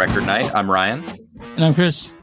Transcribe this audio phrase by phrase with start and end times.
[0.00, 0.54] Record Night.
[0.54, 1.04] I'm Ryan.
[1.56, 2.14] And I'm Chris.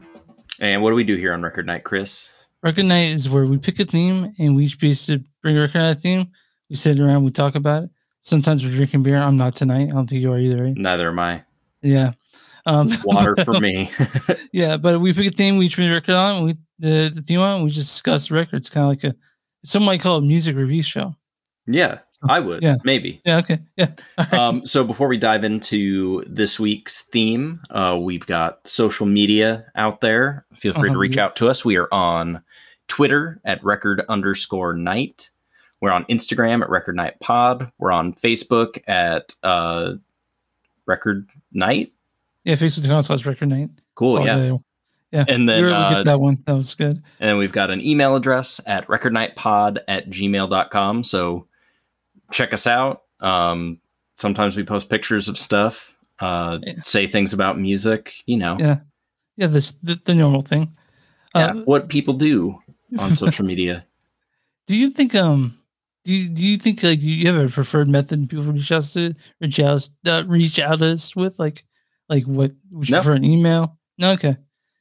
[0.58, 2.28] And what do we do here on Record Night, Chris?
[2.60, 5.78] Record Night is where we pick a theme and we each basically bring a Record
[5.78, 6.26] Night theme.
[6.68, 7.90] We sit around, we talk about it.
[8.20, 9.18] Sometimes we're drinking beer.
[9.18, 9.90] I'm not tonight.
[9.90, 10.76] I don't think you are either, right?
[10.76, 11.44] Neither am I.
[11.80, 12.14] Yeah.
[12.66, 13.92] Um, Water for me.
[14.52, 17.22] yeah, but we pick a theme, we each bring a record on, we the, the
[17.22, 19.16] theme on, we just discuss records, kind of like a,
[19.64, 21.14] some might call it a music review show.
[21.68, 22.62] Yeah, I would.
[22.62, 22.76] Yeah.
[22.84, 23.20] Maybe.
[23.24, 23.58] Yeah, okay.
[23.76, 23.90] Yeah.
[24.18, 24.32] Right.
[24.34, 30.00] Um, so before we dive into this week's theme, uh, we've got social media out
[30.00, 30.44] there.
[30.54, 31.26] Feel free to Uh-huh, reach yeah.
[31.26, 31.64] out to us.
[31.64, 32.42] We are on
[32.88, 35.30] Twitter at record underscore night.
[35.80, 37.70] We're on Instagram at record night pod.
[37.78, 39.92] We're on Facebook at uh,
[40.86, 41.92] record night.
[42.44, 43.70] yeah, Facebook slash record night.
[43.94, 44.24] Cool.
[44.24, 44.36] Yeah.
[44.36, 44.64] available.
[45.12, 45.24] Yeah.
[45.28, 46.42] And then, we were uh, get that one.
[46.46, 47.00] That was good.
[47.20, 51.04] And then we've got an email address at recordnightpod at gmail.com.
[51.04, 51.46] So
[52.32, 53.02] check us out.
[53.20, 53.78] Um,
[54.16, 56.74] sometimes we post pictures of stuff, uh, Yeah.
[56.82, 58.78] say things about music, you know, Yeah.
[59.36, 60.72] Yeah, this the, the normal thing.
[61.34, 62.58] yeah, Uh, what people do
[62.98, 63.84] on social media.
[64.66, 65.54] Do you think um
[66.04, 69.14] do you, do you think like you have a preferred method people reach out to
[69.40, 71.64] reach out uh, reach out to us with like
[72.08, 73.00] like what would you No.
[73.02, 73.78] prefer an email?
[73.98, 74.36] No, okay.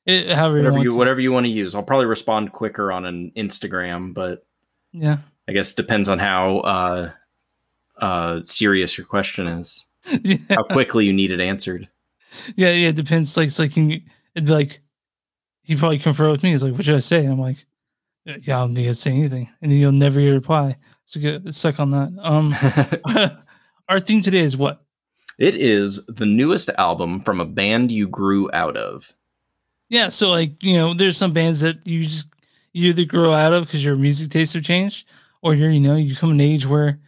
[0.06, 1.76] It, however Whatever you, you, want whatever you want to use.
[1.76, 4.46] I'll probably respond quicker on an Instagram, but.
[4.94, 5.18] Yeah.
[5.50, 7.12] I guess depends on how uh,
[8.00, 9.86] uh, serious your question is,
[10.24, 10.38] yeah.
[10.50, 11.88] how quickly you need it answered.
[12.56, 13.36] Yeah, yeah, it depends.
[13.36, 14.02] Like it's like you,
[14.36, 14.82] it'd be like
[15.64, 16.52] he probably confer with me.
[16.52, 17.20] He's like, What should I say?
[17.24, 17.66] And I'm like,
[18.26, 19.50] Yeah, I don't need to say anything.
[19.62, 20.78] And then you'll never get a reply.
[21.06, 22.14] So get stuck on that.
[22.22, 22.56] Um
[23.90, 24.84] our theme today is what?
[25.38, 29.14] it is the newest album from a band you grew out of.
[29.90, 32.28] Yeah, so like you know, there's some bands that you just
[32.74, 35.08] you either grow out of because your music tastes have changed,
[35.42, 37.00] or you're you know you come an age where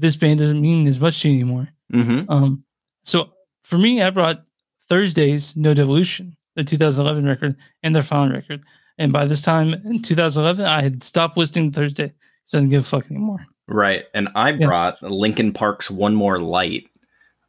[0.00, 1.68] this band doesn't mean as much to you anymore.
[1.92, 2.30] Mm-hmm.
[2.30, 2.64] Um,
[3.02, 3.30] so
[3.62, 4.44] for me, I brought
[4.88, 8.62] Thursday's No Devolution, the 2011 record, and their final record.
[8.98, 12.70] And by this time in 2011, I had stopped listening to Thursday because I didn't
[12.70, 13.46] give a fuck anymore.
[13.66, 14.04] Right.
[14.14, 14.66] And I Yeah.
[14.66, 16.88] brought Linkin Park's One More Light,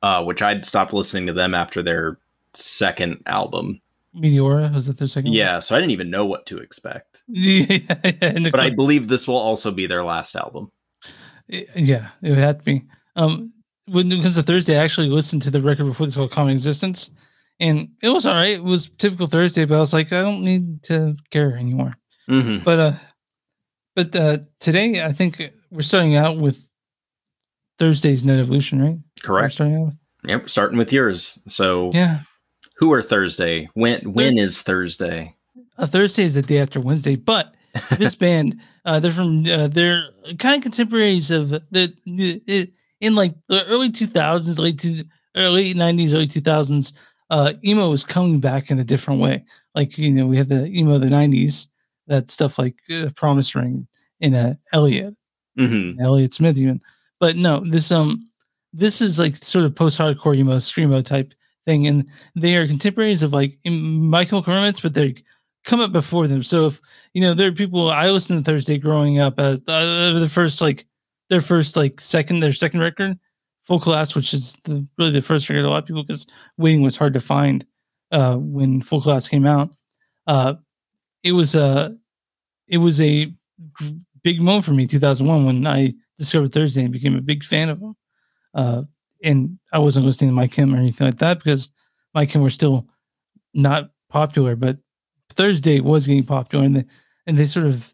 [0.01, 2.17] uh, which I'd stopped listening to them after their
[2.53, 3.81] second album.
[4.15, 5.31] Meteora was that their second?
[5.31, 5.37] one?
[5.37, 7.21] Yeah, so I didn't even know what to expect.
[7.27, 7.65] yeah,
[8.03, 10.71] yeah, But I believe this will also be their last album.
[11.47, 12.83] Yeah, it would have to be.
[13.15, 13.53] Um,
[13.87, 16.53] when it comes to Thursday, I actually listened to the record before this called Common
[16.53, 17.11] Existence,
[17.59, 18.55] and it was all right.
[18.55, 21.93] It was typical Thursday, but I was like, I don't need to care anymore.
[22.29, 22.63] Mm-hmm.
[22.63, 22.93] But uh,
[23.95, 26.67] but uh, today I think we're starting out with
[27.79, 28.97] Thursday's No Devolution, right?
[28.97, 29.53] We're Correct.
[29.53, 29.95] starting out with-
[30.27, 30.49] Yep.
[30.49, 31.37] Starting with yours.
[31.47, 32.21] So, Yeah,
[32.77, 33.69] who are Thursday?
[33.75, 35.35] When when is Thursday?
[35.77, 37.53] uh, Thursday is the day after Wednesday, but
[37.97, 40.09] this band, uh, they're from uh, they're
[40.39, 42.71] kind of contemporaries of the,
[43.01, 45.03] in like the early two thousands, late to
[45.35, 46.93] early nineties, early two thousands.
[47.29, 49.43] Uh, emo was coming back in a different way.
[49.73, 51.67] Like you know, we had the emo of the nineties,
[52.07, 53.87] that stuff like uh, Promise Ring
[54.21, 55.15] and uh, Elliott,
[55.57, 55.99] Mm-hmm.
[56.01, 56.81] Elliott Smith even.
[57.19, 58.29] But no, this um
[58.73, 61.33] this is like sort of post hardcore emo screamo type
[61.63, 65.15] thing, and they are contemporaries of like My Chemical Romance, but they
[65.65, 66.43] come up before them.
[66.43, 66.79] So if
[67.13, 70.61] you know there are people I listened to Thursday growing up as uh, the first
[70.61, 70.85] like
[71.29, 73.19] their first like second their second record,
[73.63, 76.27] Full Collapse, which is the, really the first record a lot of people because
[76.57, 77.65] Waiting was hard to find
[78.11, 79.75] uh, when Full Collapse came out.
[80.27, 80.55] Uh,
[81.23, 81.95] it was a
[82.67, 83.33] it was a
[84.23, 87.79] big moment for me 2001 when I discovered Thursday and became a big fan of
[87.79, 87.95] them.
[88.53, 88.83] Uh,
[89.23, 91.69] and I wasn't listening to My Chem or anything like that because
[92.13, 92.87] My Chem were still
[93.53, 94.77] not popular, but
[95.35, 96.85] Thursday was getting popular and they,
[97.27, 97.91] and they sort of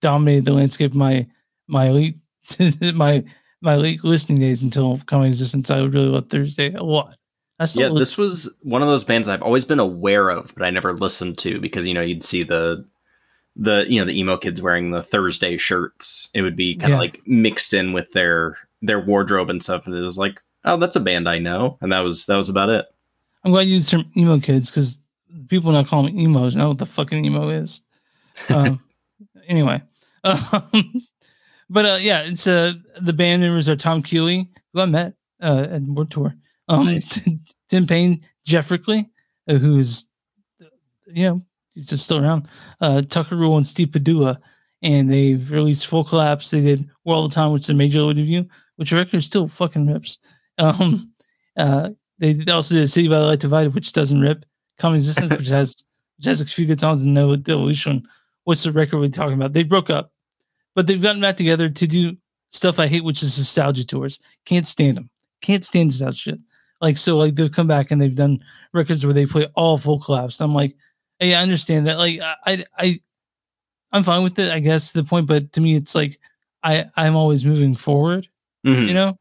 [0.00, 1.26] dominated the landscape of my
[1.66, 2.16] my elite
[2.94, 3.24] my
[3.60, 5.70] my late listening days until Common Existence.
[5.70, 7.16] I really love Thursday a lot.
[7.58, 10.70] Yeah, listen- this was one of those bands I've always been aware of, but I
[10.70, 12.84] never listened to because you know you'd see the
[13.56, 16.28] the you know the emo kids wearing the Thursday shirts.
[16.34, 17.00] It would be kind of Yeah.
[17.00, 20.96] like mixed in with their their wardrobe and stuff, and it was like, oh, that's
[20.96, 22.86] a band I know, and that was that was about it.
[23.44, 24.98] I'm glad you used the term emo kids because
[25.48, 27.80] people now call me emos know what the fucking emo is.
[28.48, 28.80] Um,
[29.48, 29.82] anyway,
[30.24, 31.00] um,
[31.70, 35.66] but uh, yeah, it's uh, the band members are Tom Keeley, who I met uh,
[35.70, 36.34] at World Tour,
[36.68, 37.20] um, Nice.
[37.68, 39.10] Tim Payne, Geoff Rickly,
[39.48, 40.06] uh, who's
[41.06, 41.40] you know
[41.72, 42.48] he's just still around,
[42.80, 44.38] uh, Tucker Rule and Steve Pedulla,
[44.82, 46.50] and they've released Full Collapse.
[46.50, 48.46] They did All the Time, which is a major review,
[48.76, 50.18] which record still fucking rips.
[50.58, 51.12] Um,
[51.56, 54.44] uh, they also did City by the Light Divided, which doesn't rip.
[54.78, 55.84] Common Existence, which has
[56.16, 58.04] which has a few good songs, and No Devolution.
[58.44, 59.52] What's the record we're talking about?
[59.52, 60.12] They broke up,
[60.74, 62.16] but they've gotten back together to do
[62.50, 64.20] stuff I hate, which is nostalgia tours.
[64.44, 65.10] Can't stand them.
[65.40, 66.38] Can't stand nostalgia shit.
[66.80, 69.98] Like so, like they've come back and they've done records where they play all full
[70.00, 70.40] collapse.
[70.40, 70.76] I'm like,
[71.18, 71.98] hey, I understand that.
[71.98, 73.00] Like I I
[73.92, 76.18] I'm fine with it, I guess, to the point, but to me it's like
[76.62, 78.28] I I'm always moving forward,
[78.66, 78.88] Mhm.
[78.88, 79.16] you know?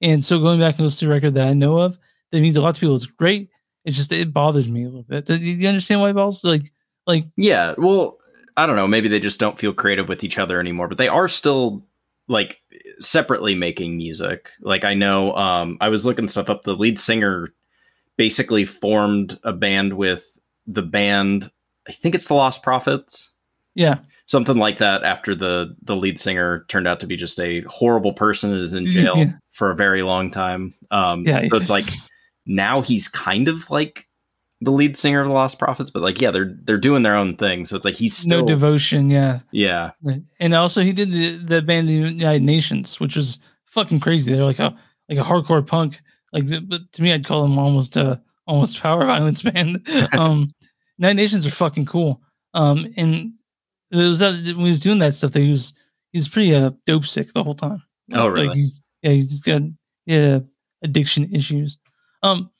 [0.00, 1.98] And so going back and listening to a record that I know of
[2.32, 3.48] that means a lot to people is great.
[3.84, 5.26] It's just it bothers me a little bit.
[5.26, 6.42] Do you understand why balls?
[6.44, 6.72] Like
[7.06, 8.18] like Yeah, well,
[8.56, 8.86] I don't know.
[8.88, 11.84] Maybe they just don't feel creative with each other anymore, but they are still
[12.28, 12.62] like
[13.00, 14.50] separately making music.
[14.60, 16.62] Like I know, um, I was looking stuff up.
[16.62, 17.52] The lead singer
[18.16, 21.50] basically formed a band with the band.
[21.88, 23.30] I think it's the Lost Prophets,
[23.74, 23.98] yeah.
[24.26, 25.04] something like that.
[25.04, 28.72] After the the lead singer turned out to be just a horrible person and is
[28.72, 29.32] in jail Yeah.
[29.52, 30.72] for a very long time.
[30.90, 31.44] Um, Yeah.
[31.50, 31.84] so it's like
[32.46, 34.06] now he's kind of like
[34.60, 37.36] the lead singer of the Lost Prophets, but like yeah, they're they're doing their own
[37.36, 37.64] thing.
[37.64, 39.40] So it's like he's still no devotion, yeah.
[39.50, 39.90] yeah.
[40.40, 44.32] And also he did the, the band the United Nations, which was fucking crazy.
[44.32, 44.76] They're like a
[45.08, 46.00] like a hardcore punk.
[46.32, 49.86] Like the, but to me I'd call them almost a almost power violence band.
[50.12, 50.48] um
[50.98, 52.22] United Nations are fucking cool.
[52.54, 53.32] Um and
[53.90, 55.74] it was that when he was doing that stuff that he was
[56.12, 57.82] he's pretty uh dope sick the whole time.
[58.14, 58.56] Oh, Like really?
[58.56, 59.62] he's yeah, he's got
[60.06, 60.38] yeah
[60.82, 61.78] addiction issues.
[62.24, 62.50] Um,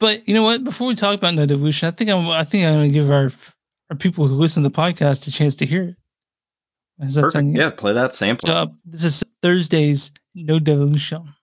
[0.00, 0.62] but you know what?
[0.62, 3.28] Before we talk about no devolution, I think I'm I think I'm gonna give our
[3.90, 5.96] our people who listen to the podcast a chance to hear it.
[6.98, 7.56] That Perfect.
[7.56, 8.48] Yeah, play that sample.
[8.48, 11.34] So, uh, this is Thursday's No Devolution.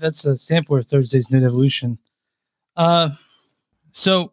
[0.00, 1.98] That's a sampler of Thursday's No Devolution.
[2.76, 3.10] Uh,
[3.92, 4.32] so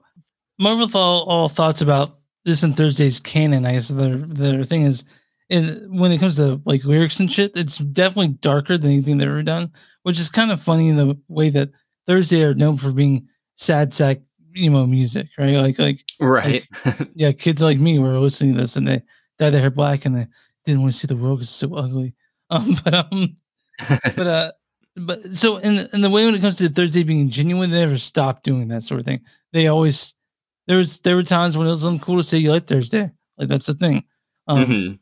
[0.59, 3.65] Marvel all, all thoughts about this and Thursday's canon.
[3.65, 5.03] I guess the their thing is,
[5.49, 9.27] in when it comes to like lyrics and shit, it's definitely darker than anything they've
[9.27, 9.71] ever done,
[10.03, 11.69] which is kind of funny in the way that
[12.05, 14.19] Thursday are known for being sad sack
[14.55, 15.55] emo music, right?
[15.55, 16.67] Like like Right.
[17.15, 19.01] yeah, kids like me were listening to this and they
[19.37, 20.27] dyed their hair black and they
[20.65, 22.13] didn't want to see the world because it's so ugly.
[22.49, 23.35] Um, but um,
[24.15, 24.51] but uh,
[25.05, 27.97] but so in in the way when it comes to Thursday being genuine, they never
[27.97, 29.21] stopped doing that sort of thing.
[29.53, 30.13] They always
[30.67, 33.47] there was there were times when it was uncool to say you like Thursday, like
[33.47, 34.03] that's the thing.
[34.47, 34.99] Um, Mhm.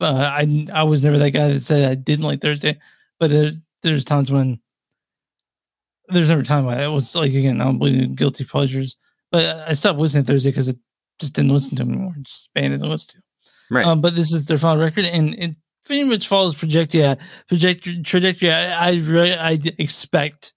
[0.00, 2.78] uh, I I was never that guy that said I didn't like Thursday,
[3.18, 3.50] but uh,
[3.82, 4.60] there's times when
[6.08, 8.96] there's never time I was like again I don't believe in guilty pleasures,
[9.32, 10.78] but I stopped listening to Thursday because it
[11.20, 12.14] just didn't listen to them anymore.
[12.22, 13.18] Just abandoned the list to.
[13.70, 13.86] Right.
[13.86, 17.16] Um, but this is their final record, and it pretty much follows trajectory
[17.48, 20.54] trajectory trajectory I I, really, I expect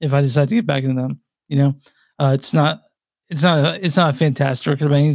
[0.00, 1.20] if I decide to get back into them.
[1.48, 1.74] You know,
[2.18, 2.82] uh, it's not
[3.28, 5.14] it's not a, it's not a fantastic record by any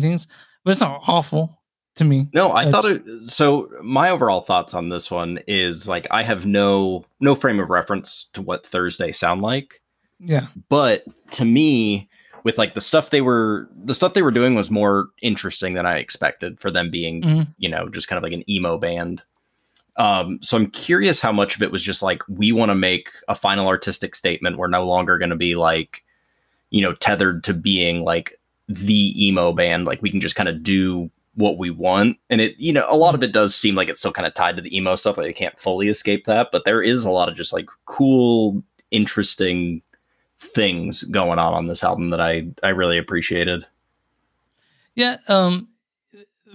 [0.64, 1.62] but it's not awful
[1.96, 2.28] to me.
[2.34, 3.04] No, I thought it.
[3.24, 7.70] So my overall thoughts on this one is like I have no no frame of
[7.70, 9.82] reference to what Thursday sound like,
[10.20, 12.10] Yeah, but to me,
[12.44, 15.86] with like the stuff they were the stuff they were doing was more interesting than
[15.86, 17.48] I expected for them being Mhm.
[17.58, 19.24] you know just kind of like an emo band.
[19.98, 23.10] Um, so I'm curious how much of it was just like we want to make
[23.28, 24.58] a final artistic statement.
[24.58, 26.04] We're no longer going to be like
[26.70, 29.86] you know tethered to being like the emo band.
[29.86, 32.18] Like we can just kind of do what we want.
[32.30, 34.34] And it, you know, a lot of it does seem like it's still kind of
[34.34, 35.18] tied to the emo stuff.
[35.18, 38.64] Like they can't fully escape that, but there is a lot of just like cool,
[38.92, 39.82] interesting
[40.40, 43.66] things going on on this album that I I really appreciated.
[44.96, 45.18] yeah.
[45.28, 45.70] Um,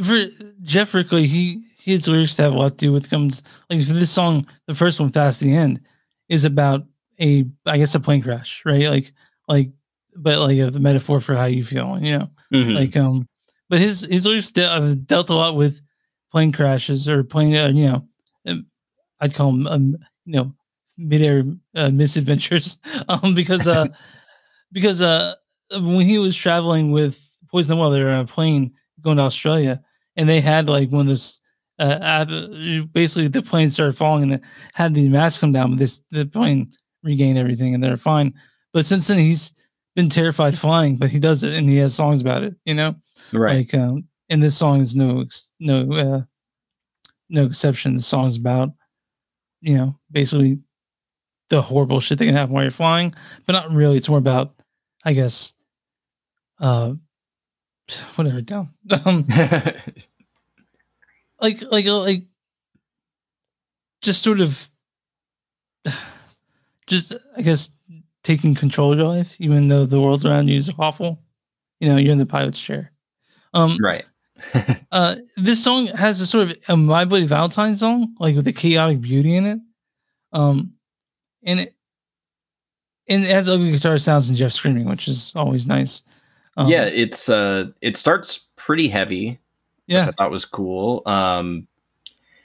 [0.03, 0.27] for
[0.63, 4.11] Geoff Rickly, he his lyrics have a lot to do with comes like for this
[4.11, 5.81] song, the first one, "Fast the End,"
[6.29, 6.85] is about
[7.21, 8.89] a I guess a plane crash, right?
[8.91, 9.13] Like
[9.49, 9.71] like,
[10.17, 12.31] but like a metaphor for how you feel, you know.
[12.53, 12.75] Mhm.
[12.75, 13.29] like um
[13.69, 15.81] but his his lyrics de- have dealt a lot with
[16.33, 18.05] plane crashes or plane uh, you know
[18.49, 18.67] um,
[19.21, 20.53] i'd call them um, you know
[20.99, 21.45] midair
[21.77, 23.87] uh, misadventures um because uh
[24.73, 25.35] because uh
[25.73, 27.15] when he was traveling with
[27.51, 29.81] poison the well they were on a plane going to australia
[30.17, 31.41] and they had like one of this
[31.81, 32.25] uh,
[32.93, 34.43] basically the plane started falling and it
[34.75, 36.69] had the mask come down but this the plane
[37.03, 38.33] regained everything and they're fine
[38.73, 39.53] but since then he's
[39.97, 42.95] been terrified flying, but he does it and he has songs about it, you know?
[43.33, 43.59] right.
[43.59, 46.23] Like um and this song is no ex- no uh
[47.29, 47.97] no exception.
[47.97, 48.71] The song's about,
[49.61, 50.59] you know, basically
[51.49, 53.15] the horrible shit that can happen while you're flying,
[53.47, 53.97] but not really.
[53.97, 54.55] It's more about,
[55.05, 55.53] I guess,
[56.61, 56.95] uh
[58.15, 58.71] whatever down.
[59.05, 59.27] Um
[61.41, 62.25] like like uh, like
[64.03, 64.71] just sort of
[66.87, 67.71] just I guess
[68.23, 71.23] taking control of your life, even though the world around you is awful.
[71.81, 72.93] You know, you're in the pilot's chair.
[73.55, 74.05] Um, right.
[74.93, 78.53] uh, this song has a sort of a My Bloody Valentine song, like with the
[78.53, 79.59] chaotic beauty in it.
[80.33, 80.75] Um,
[81.43, 81.75] and it
[83.09, 86.03] and it has ugly guitar sounds and Geoff screaming, which is always nice.
[86.57, 89.39] Um, yeah, it's uh it starts pretty heavy,
[89.91, 91.03] which yeah, I thought was cool.
[91.07, 91.67] Um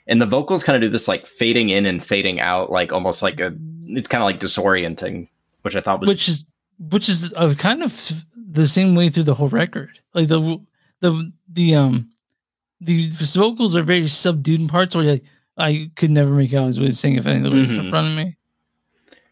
[0.08, 3.22] and the vocals kind of do this like fading in and fading out, like almost
[3.22, 5.28] like a it's kind of like disorienting,
[5.62, 6.46] which I thought was which is
[6.78, 9.98] which is uh, kind of the same way through the whole record.
[10.14, 10.60] Like the
[11.00, 12.10] the the um
[12.80, 15.24] the vocals are very subdued in parts where like
[15.56, 17.90] I could never make out what he was saying if any of the lyrics in
[17.90, 18.36] front of me.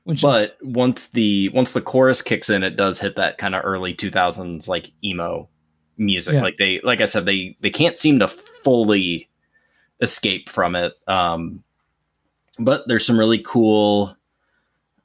[0.05, 3.63] Which but once the once the chorus kicks in it does hit that kind of
[3.65, 5.49] early 2000s like emo
[5.97, 6.43] music Yeah.
[6.43, 9.29] like they like i said they they can't seem to fully
[10.01, 11.63] escape from it um
[12.59, 14.17] but there's some really cool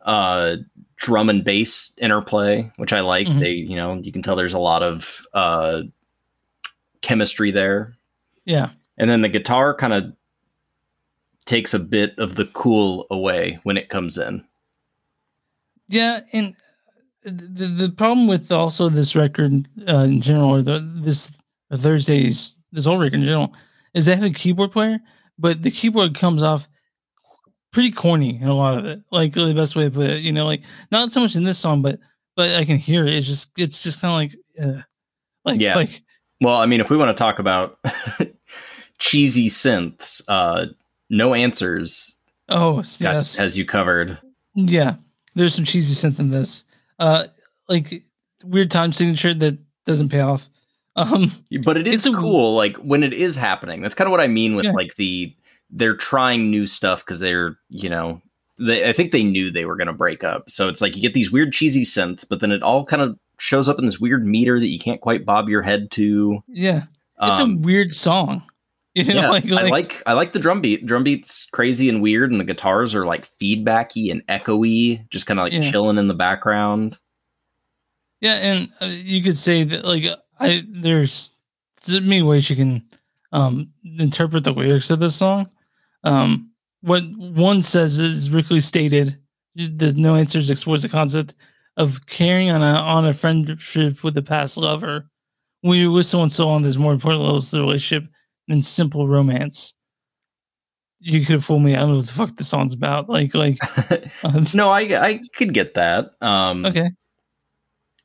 [0.02, 0.56] uh
[0.96, 3.40] drum and bass interplay which i like Mhm.
[3.40, 5.82] they you know you can tell there's a lot of uh
[7.02, 7.96] chemistry there.
[8.46, 10.12] yeah, and then the guitar kind of
[11.46, 14.44] takes a bit of the cool away when it comes in
[15.88, 16.56] yeah, and
[17.30, 21.40] the the problem with also this record uh, in general, or the this
[21.74, 23.54] Thursdays this whole record in general,
[23.94, 25.00] is they have a keyboard player,
[25.38, 26.68] but the keyboard comes off
[27.72, 29.02] pretty corny in a lot of it.
[29.12, 31.58] Like the best way to put it, you know, like not so much in this
[31.60, 32.00] song, but
[32.36, 33.14] but I can hear it.
[33.14, 34.82] It's just it's just kind of like, uh,
[35.46, 35.76] like Yeah.
[35.76, 36.02] like
[36.42, 37.80] Well, I mean, if we want to talk about
[39.00, 40.68] cheesy synths, uh,
[41.10, 42.16] no answers
[42.50, 44.18] oh got- yes, has you covered.
[44.56, 44.96] yeah.
[45.36, 46.66] There's some cheesy synth in this,
[47.00, 47.28] uh,
[47.68, 48.04] like
[48.44, 50.50] weird time signature that doesn't pay off.
[50.96, 51.32] Um,
[51.64, 53.82] But it is It's a- cool, like when it is happening.
[53.82, 54.72] That's kind of what I mean with Yeah.
[54.74, 55.34] like the
[55.72, 58.22] they're trying new stuff because they're you know
[58.58, 60.50] they I think they knew they were going to break up.
[60.50, 63.18] So it's like you get these weird cheesy synths, but then it all kind of
[63.38, 66.44] shows up in this weird meter that you can't quite bob your head to.
[66.50, 66.84] yeah,
[67.22, 68.44] it's Um, a weird song.
[69.08, 70.86] You know, yeah, like, I like, like I like the drum beat.
[70.86, 75.40] Drum beat's crazy and weird, and the guitars are like feedbacky and echoey, just kind
[75.40, 75.70] of like Yeah.
[75.72, 76.98] chilling in the background.
[78.22, 80.04] yeah, and uh, you could say that like
[80.40, 81.32] I there's
[81.86, 82.84] there's many ways you can
[83.32, 85.50] um interpret the lyrics of this song.
[86.04, 86.52] Um,
[86.82, 89.18] what one says is Rickly stated,
[89.56, 91.36] "There's no answers explores the concept
[91.78, 95.10] of carrying on a on a friendship with a past lover.
[95.62, 98.10] When you're with someone so long, there's more important levels to the relationship
[98.50, 99.74] than simple romance."
[101.02, 101.76] you could have fooled me.
[101.76, 103.08] I don't know what the fuck the song's about.
[103.10, 103.58] Like, like,
[104.24, 106.12] um, no, I I could get that.
[106.22, 106.92] Um, okay,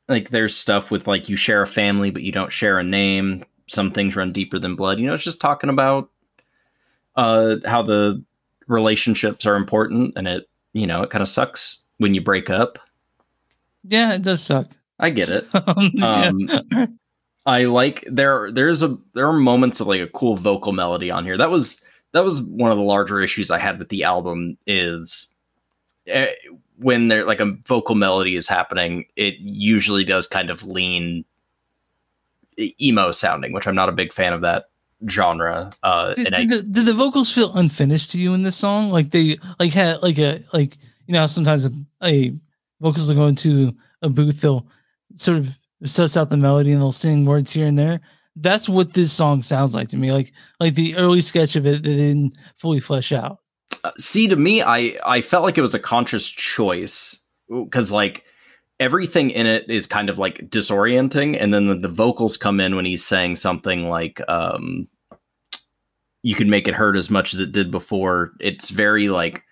[0.09, 3.45] like there's stuff with like you share a family but you don't share a name.
[3.67, 4.99] Some things run deeper than blood.
[4.99, 6.11] You know, it's just talking about
[7.17, 8.23] uh how the
[8.67, 12.79] relationships are important and it you know it kind of sucks when you break up.
[13.85, 14.69] yeah, it does suck.
[14.99, 15.47] I get it.
[16.03, 16.87] Um, yeah.
[17.47, 21.25] I like there there's a there are moments of like a cool vocal melody on
[21.25, 21.37] here.
[21.37, 21.83] That was
[22.13, 25.35] that was one of the larger issues I had with the album is
[26.07, 26.29] eh,
[26.79, 31.25] when there like a vocal melody is happening, it usually does kind of lean
[32.81, 34.71] emo sounding, which I'm not a big fan of that
[35.09, 35.71] genre.
[35.83, 38.91] Uh, Did, I, did, the, did the vocals feel unfinished to you in this song?
[38.91, 41.73] Like they like had like a like you know sometimes a,
[42.03, 42.33] a
[42.81, 44.67] vocals will go into a booth, they'll
[45.15, 48.01] sort of suss out the melody and they'll sing words here and there.
[48.37, 50.13] That's what this song sounds like to me.
[50.13, 53.39] Like like the early sketch of it that didn't fully flesh out.
[53.83, 58.25] Uh, see to me i i felt like it was a conscious choice because like
[58.79, 62.77] everything in it is kind of like disorienting and then the, the vocals come in
[62.77, 64.87] when he's saying something like um
[66.23, 69.43] you can make it hurt as much as it did before it's very like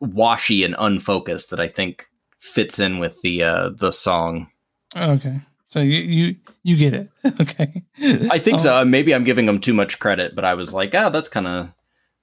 [0.00, 2.06] washy and unfocused that i think
[2.38, 4.46] fits in with the uh the song
[4.96, 5.40] Okay.
[5.70, 7.08] So you you you get it.
[7.40, 7.82] okay.
[8.32, 10.92] i think Um, so maybe i'm giving them too much credit but i was like
[10.96, 11.68] oh that's kind of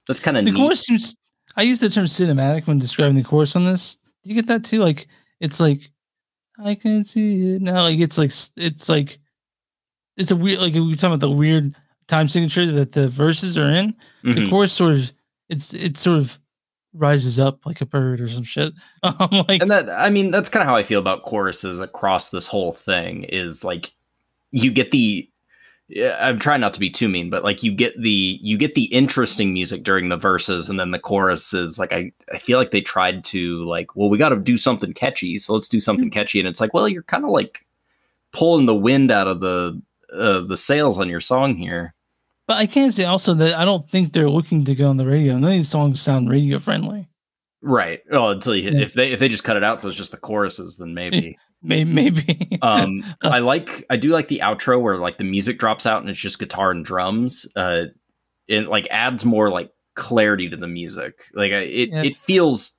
[0.06, 1.16] that's kind of the neat chorus seems
[1.56, 4.64] i use the term cinematic when describing the course on this do you get that
[4.64, 5.08] too like
[5.40, 5.90] it's like
[6.62, 9.18] i can see it now like it's like it's like
[10.18, 11.74] it's a weird like we were talking about the weird
[12.06, 14.50] time signature that the verses are in the Mhm.
[14.50, 15.12] chorus sort of
[15.48, 16.38] it's it's sort of
[16.94, 18.72] rises up like a bird or some shit.
[19.02, 22.30] Um like and that i mean that's kind of how i feel about choruses across
[22.30, 23.92] this whole thing is like
[24.50, 25.28] you get the
[26.20, 28.84] i'm trying not to be too mean but like you get the you get the
[28.86, 31.78] interesting music during the verses and then the choruses.
[31.78, 34.92] like i i feel like they tried to like well we got to do something
[34.92, 36.38] catchy so let's do something catchy.
[36.38, 37.64] And it's like well you're kind of like
[38.32, 39.80] pulling the wind out of the
[40.12, 41.94] uh, the sails on your song here
[42.48, 45.06] but i can't say also that i don't think they're looking to go on the
[45.06, 45.34] radio.
[45.34, 47.08] None of these songs sound radio friendly
[47.60, 48.00] right.
[48.10, 48.80] Well, until you Yeah.
[48.82, 51.36] if they if they just cut it out so it's just the choruses then maybe.
[51.60, 52.58] Maybe maybe.
[52.62, 56.08] Um i like i do like the outro where like the music drops out and
[56.08, 57.46] it's just guitar and drums.
[57.56, 57.86] Uh
[58.46, 61.14] it like adds more like clarity to the music.
[61.34, 62.02] Like it Yeah.
[62.04, 62.74] it feels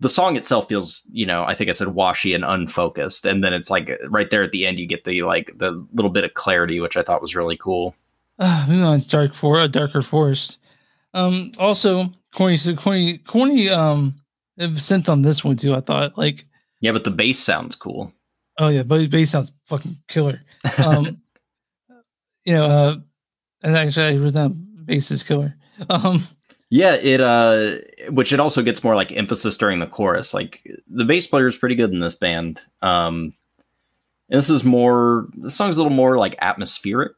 [0.00, 3.26] the song itself feels you know i think i said washy and unfocused.
[3.26, 6.10] And then it's like right there at the end you get the like the little
[6.10, 7.94] bit of clarity which i thought was really cool
[8.42, 10.58] Uh, moving on, dark for a darker forest.
[11.14, 13.68] Um, also corny, so corny, corny.
[13.68, 14.16] Um,
[14.58, 15.74] synth on this one too.
[15.74, 16.46] I thought like,
[16.80, 18.12] yeah but the bass sounds cool
[18.58, 20.42] oh yeah, but the bass sounds fucking killer.
[20.78, 21.16] Um,
[22.44, 22.96] you know, uh,
[23.62, 25.56] and actually I wrote down bass is killer.
[25.88, 26.22] Um,
[26.70, 27.72] yeah it uh
[28.08, 31.56] which it also gets more like emphasis during the chorus like the bass player is
[31.56, 33.34] pretty good in this band um
[34.30, 37.14] and this is more the song's a little more like atmospheric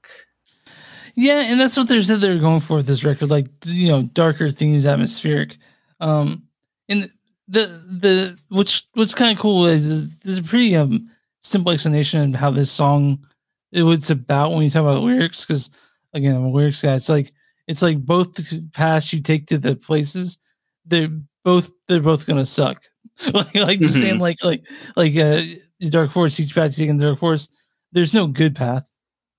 [1.14, 3.88] yeah, and that's what they said they were going for with this record, like you
[3.88, 5.56] know, darker themes, atmospheric.
[6.00, 6.44] Um,
[6.88, 7.10] and
[7.48, 11.08] the the what's what's kind of cool is there's a pretty um
[11.40, 13.24] simple explanation of how this song
[13.72, 15.70] it what's about when you talk about lyrics because
[16.14, 16.94] again I'm a lyrics guy.
[16.94, 17.32] It's like
[17.66, 20.38] it's like both the paths you take to the places
[20.86, 21.10] they're
[21.44, 22.82] both they're both gonna suck.
[23.32, 24.62] like like the same like like
[24.96, 25.42] like uh
[25.90, 27.54] Dark Forest each path you take in Dark Forest.
[27.92, 28.90] There's no good path.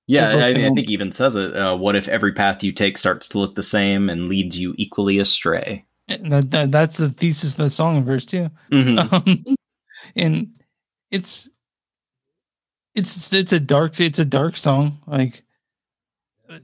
[0.07, 1.55] Yeah, I, mean, I think even says it.
[1.55, 4.75] Uh, what if every path you take starts to look the same and leads you
[4.77, 5.83] equally astray?
[6.07, 8.49] That, that that's the thesis of the song in verse two.
[8.71, 9.11] Mhm.
[9.55, 9.55] Um,
[10.15, 10.47] and
[11.09, 11.49] it's
[12.93, 14.99] it's it's a dark it's a dark song.
[15.07, 15.43] Like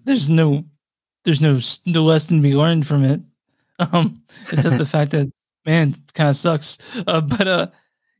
[0.03, 0.63] there's no
[1.23, 3.21] there's no no lesson to be learned from it.
[3.93, 5.31] Um, except the fact that
[5.65, 6.77] man, it kind of sucks.
[7.07, 7.67] Uh, but uh,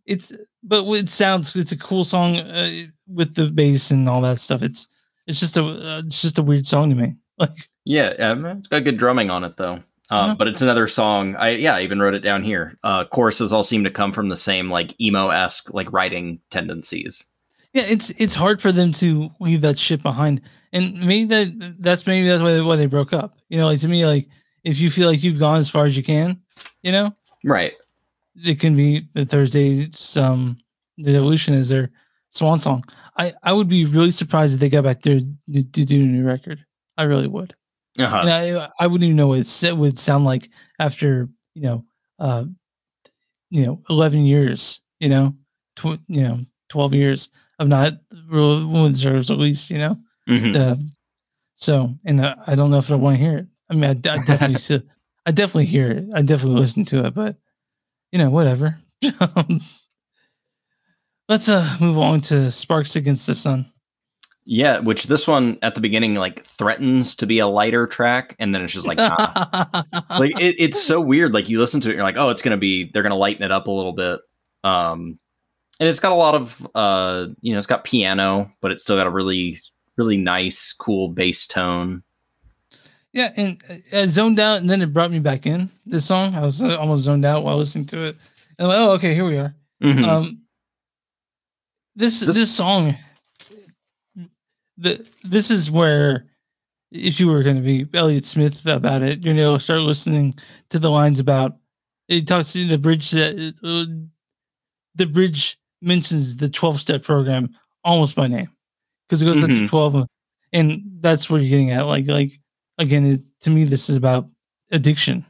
[0.08, 4.40] it's but it sounds it's a cool song uh, with the bass and all that
[4.40, 4.64] stuff.
[4.64, 4.88] It's
[5.28, 7.16] it's just a uh, it's just a weird song to me.
[7.38, 9.82] Like Yeah, it's got good drumming on it though.
[10.12, 10.36] Uh, Uh-huh.
[10.38, 11.36] But it's another song.
[11.38, 12.78] I yeah, I even wrote it down here.
[12.84, 17.26] Uh, choruses all seem to come from the same like emo esque like writing tendencies.
[17.74, 20.42] Yeah, it's it's hard for them to leave that shit behind,
[20.74, 23.38] and maybe that that's maybe that's why they, why they broke up.
[23.50, 24.28] You know, like to me, like
[24.66, 26.40] if you feel like you've gone as far as you can,
[26.84, 27.74] you know, Right.
[28.44, 30.58] it can be the Thursday's um
[30.98, 31.90] the evolution is their
[32.32, 32.84] swan song.
[33.18, 36.06] I I would be really surprised if they got back there to, to do a
[36.06, 36.66] new record.
[36.98, 37.54] I really would.
[38.00, 38.18] Uh-huh.
[38.26, 41.86] And I I wouldn't even know what it would sound like after you know
[42.20, 42.46] uh
[43.50, 45.36] you know eleven years you know
[45.76, 46.40] tw- you know
[46.70, 47.94] twelve years of not
[48.28, 49.98] real ones at least you know
[50.30, 50.56] Mhm.
[50.56, 50.76] uh,
[51.56, 53.48] so and uh, I don't know if I want to hear it.
[53.70, 54.82] I mean I, I definitely still
[55.26, 56.06] I definitely hear it.
[56.16, 57.36] I definitely listen to it, but
[58.12, 58.80] you know, whatever.
[61.32, 63.66] Let's uh move on to Sparks Against the Sun.
[64.44, 68.54] Yeah, which this one at the beginning like threatens to be a lighter track, and
[68.54, 69.16] then it's just like nah.
[70.20, 71.34] like it, it's so weird.
[71.34, 73.52] Like you listen to it, you're like, oh, it's gonna be they're gonna lighten it
[73.52, 74.20] up a little bit.
[74.66, 75.20] Um,
[75.80, 78.98] and it's got a lot of uh, you know, it's got piano, but it's still
[78.98, 79.58] got a really
[79.96, 82.04] really nice, cool bass tone.
[83.14, 85.70] yeah, and uh, I zoned out, and then it brought me back in.
[85.86, 88.18] This song, I was uh, almost zoned out while listening to it.
[88.60, 89.56] And I'm like, oh, okay, here we are.
[89.82, 90.06] Mhm.
[90.06, 90.42] Um,
[91.96, 92.96] this, This- this song,
[94.78, 96.28] the this is where
[96.92, 100.36] if you were going to be Elliott Smith about it, you know, start listening
[100.70, 101.58] to the lines about
[102.08, 103.86] it talks in the bridge that uh,
[104.96, 107.50] the bridge mentions the twelve step program
[107.84, 108.50] almost by name
[109.08, 109.68] because it goes up to Mhm.
[109.68, 110.06] twelve,
[110.54, 111.86] and that's what you're getting at.
[111.86, 112.40] Like, like
[112.78, 114.28] again, it, to me, this is about
[114.72, 115.26] addiction.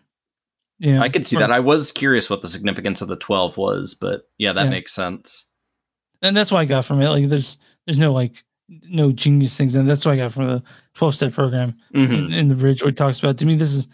[0.80, 1.52] Yeah, I could see that.
[1.52, 4.70] I was curious what the significance of the twelve was, but yeah, that Yeah.
[4.72, 5.46] makes sense.
[6.22, 7.10] And that's what I got from it.
[7.10, 8.44] Like, there's there's no like
[8.90, 12.28] no genius things, and that's what I got from the twelve step program Mhm.
[12.28, 13.38] in, in the bridge where it talks about.
[13.40, 13.88] To me, this is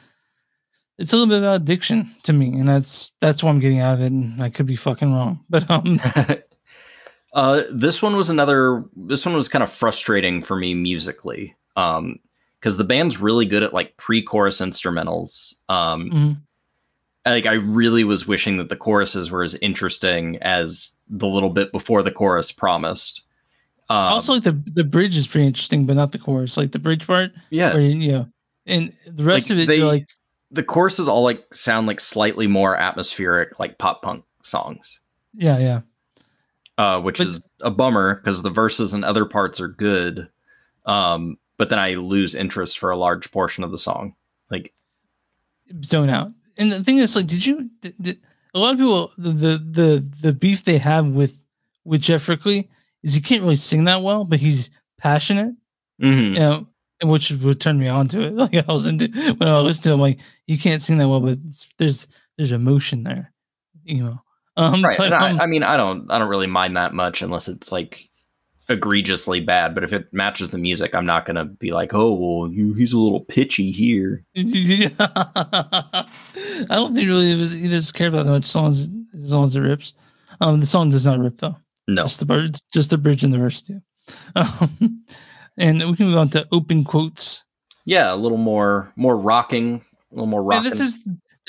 [1.00, 3.96] it's a little bit about addiction to me, and that's that's what I'm getting out
[3.96, 4.12] of it.
[4.12, 6.00] And I could be fucking wrong, but um,
[7.34, 8.84] uh, this one was another.
[8.96, 12.20] This one was kind of frustrating for me musically, um,
[12.60, 15.56] because the band's really good at like pre-chorus instrumentals.
[15.70, 16.38] Um, mhm.
[17.32, 21.72] Like I really was wishing that the choruses were as interesting as the little bit
[21.72, 23.24] before the chorus promised.
[23.90, 26.58] Um, also like the the bridge is pretty interesting, but not the chorus.
[26.58, 28.28] Like the bridge part, yeah, where you know,
[28.66, 30.06] and the rest Like, of it, they- like,
[30.52, 35.00] the choruses all like sound like slightly more atmospheric, like pop punk songs.
[35.34, 35.82] yeah, yeah.
[36.78, 40.28] uh, which But- is a bummer because the verses and other parts are good.
[40.86, 44.16] Um, but then I lose interest for a large portion of the song.
[44.52, 44.74] Like,
[45.84, 46.32] zone out.
[46.58, 47.70] And the thing is, like, did you?
[47.82, 48.20] Did, did-
[48.54, 51.40] a lot of people the, the the the beef they have with
[51.86, 52.70] with Geoff Rickly
[53.04, 55.56] is he can't really sing that well, but he's passionate,
[56.02, 56.34] mhm.
[56.34, 56.68] you know,
[57.00, 58.34] and which would turn me on to it.
[58.38, 61.20] Like I was into when I listened to him, like you can't sing that well,
[61.20, 61.38] but
[61.78, 63.32] there's there's emotion there,
[63.84, 64.22] you know.
[64.58, 64.98] Um, right?
[64.98, 67.48] but, and I, um, I mean, I don't, I don't really mind that much unless
[67.48, 68.10] it's like
[68.70, 69.74] egregiously bad.
[69.74, 72.94] But if it matches the music, I'm not gonna be like, oh, well, you, he's
[72.94, 74.24] a little pitchy here.
[74.36, 76.06] I
[76.70, 79.62] don't think really was, he doesn't care about that much songs as long as it
[79.62, 79.94] rips.
[80.42, 81.56] Um, the song does not rip though.
[81.88, 83.82] No, Just the bird, just the bridge and the verse too.
[84.36, 85.06] Um,
[85.58, 87.44] and we can move on to open quotes.
[87.86, 90.70] yeah, a little more, more rocking, a little more rocking.
[90.70, 91.00] this is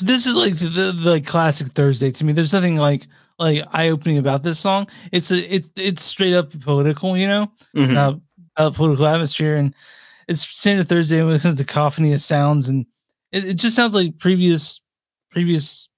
[0.00, 2.32] this is like the, the like classic Thursday to me.
[2.32, 4.88] There's nothing like like eye opening about this song.
[5.12, 7.92] It's a it's it's straight up political, you know, Mhm.
[7.92, 8.20] about,
[8.56, 9.74] about political atmosphere, and
[10.26, 12.86] it's standard Thursday with the cacophony of sounds, and
[13.32, 14.80] it, it just sounds like previous
[15.30, 15.88] previous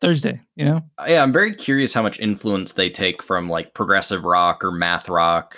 [0.00, 0.80] Thursday, you know.
[1.06, 5.08] yeah, I'm very curious how much influence they take from like progressive rock or math
[5.08, 5.56] rock.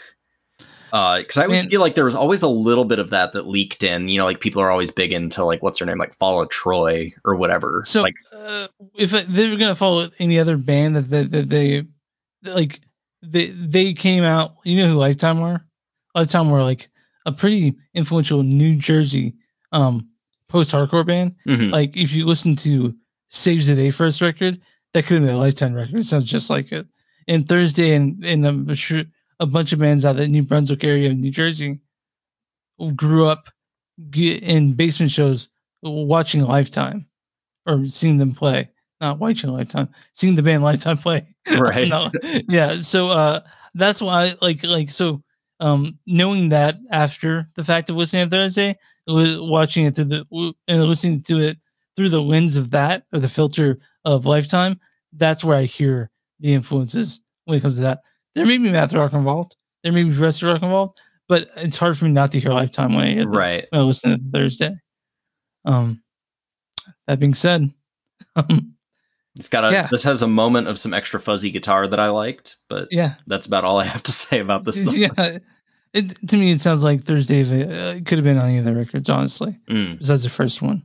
[0.90, 1.70] Because I always Man.
[1.70, 4.08] feel like there was always a little bit of that that leaked in.
[4.08, 7.12] You know, like people are always big into like what's her name, like Follow Troy
[7.24, 7.82] or whatever.
[7.84, 11.84] So like, uh, if they were gonna follow any other band that that, that they
[12.42, 12.80] like
[13.22, 15.62] they they came out, you know who Lifetime were?
[16.14, 16.88] Lifetime were like
[17.26, 19.34] a pretty influential New Jersey
[19.72, 20.08] um
[20.48, 21.36] post hardcore band.
[21.46, 21.72] mhm.
[21.72, 22.94] Like if you listen to
[23.28, 24.60] Saves the Day first record,
[24.92, 26.00] that could have been a Lifetime record.
[26.00, 26.86] It sounds just like it.
[27.28, 29.04] And Thursday and and I'm sure
[29.40, 31.80] a bunch of bands out of the New Brunswick area of New Jersey
[32.94, 33.48] grew up
[34.14, 35.48] in basement shows
[35.82, 37.06] watching Lifetime
[37.66, 38.68] or seeing them play.
[39.00, 41.26] Not watching Lifetime, seeing the band Lifetime play.
[41.58, 41.88] Right.
[41.88, 42.10] No,
[42.48, 42.78] yeah.
[42.78, 43.40] So uh
[43.74, 45.22] that's why like like so
[45.58, 50.84] um knowing that after the fact of listening to Thursday, watching it through the and
[50.84, 51.58] listening to it
[51.96, 54.78] through the lens of that or the filter of Lifetime,
[55.14, 58.00] that's where I hear the influences when it comes to that.
[58.34, 61.96] There may be math rock involved, there may be progressive rock involved, but it's hard
[61.98, 63.66] for me not to hear Lifetime when I right.
[63.70, 64.74] when I listen to Thursday.
[65.64, 66.02] Um,
[67.06, 67.72] that being said,
[68.36, 68.74] um,
[69.36, 69.72] It's got a.
[69.72, 69.88] Yeah.
[69.90, 73.46] This has a moment of some extra fuzzy guitar that I liked, but yeah, that's
[73.46, 74.84] about all I have to say about this.
[74.84, 74.94] Song.
[74.96, 75.38] yeah.
[75.92, 77.42] It, to me, it sounds like Thursday.
[77.42, 79.58] Uh, it could have been on any of the records, honestly.
[79.68, 79.98] Mm.
[79.98, 80.82] Besides the first one,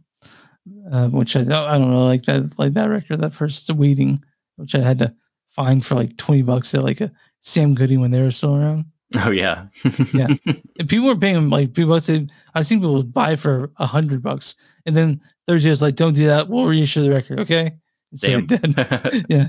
[0.92, 4.24] uh, which I I don't really like that like that record, that first waiting,
[4.56, 5.14] which I had to
[5.50, 7.12] find for like twenty bucks at like a
[7.46, 8.86] Sam Goody when they were still around.
[9.16, 9.68] Oh yeah.
[10.14, 10.28] Yeah.
[10.78, 14.56] And people were paying like people said I've seen people buy for a hundred bucks,
[14.86, 16.50] and then Thursday was like, "Don't do that.
[16.50, 17.78] We'll reissue the record, okay?"
[18.16, 18.46] So Damn.
[18.46, 19.26] did.
[19.30, 19.48] yeah.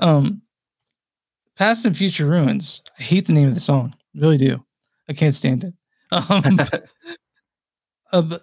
[0.00, 0.42] Um,
[1.56, 2.82] Past and Future Ruins.
[2.98, 3.94] I hate the name of the song.
[4.14, 4.64] Really do.
[5.08, 5.74] I can't stand it.
[8.10, 8.38] Um, uh,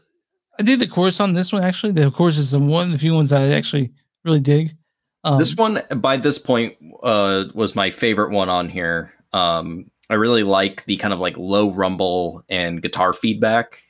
[0.60, 1.91] I did the chorus on this one actually.
[1.93, 3.91] The chorus is the one of the few ones that I actually
[4.23, 4.77] really dig.
[5.25, 10.13] Um, this one by this point uh was my favorite one on here um i
[10.13, 13.81] really like the kind of like low rumble and guitar feedback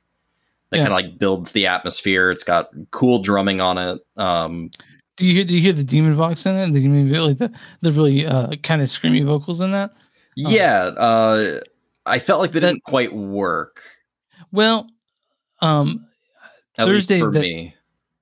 [0.71, 0.87] that Yeah.
[0.87, 4.71] kind of like builds the atmosphere it's got cool drumming on it um
[5.17, 5.43] do you hear?
[5.45, 6.73] Do you hear the demon vox in it?
[6.73, 7.49] The demon, like the
[7.81, 9.91] the really uh, kind of screamy vocals in that.
[10.35, 11.59] yeah uh
[12.05, 13.81] i felt like they That- didn't quite work
[14.51, 14.89] Well,
[15.61, 16.07] um,
[16.77, 17.75] at Thursday for that- me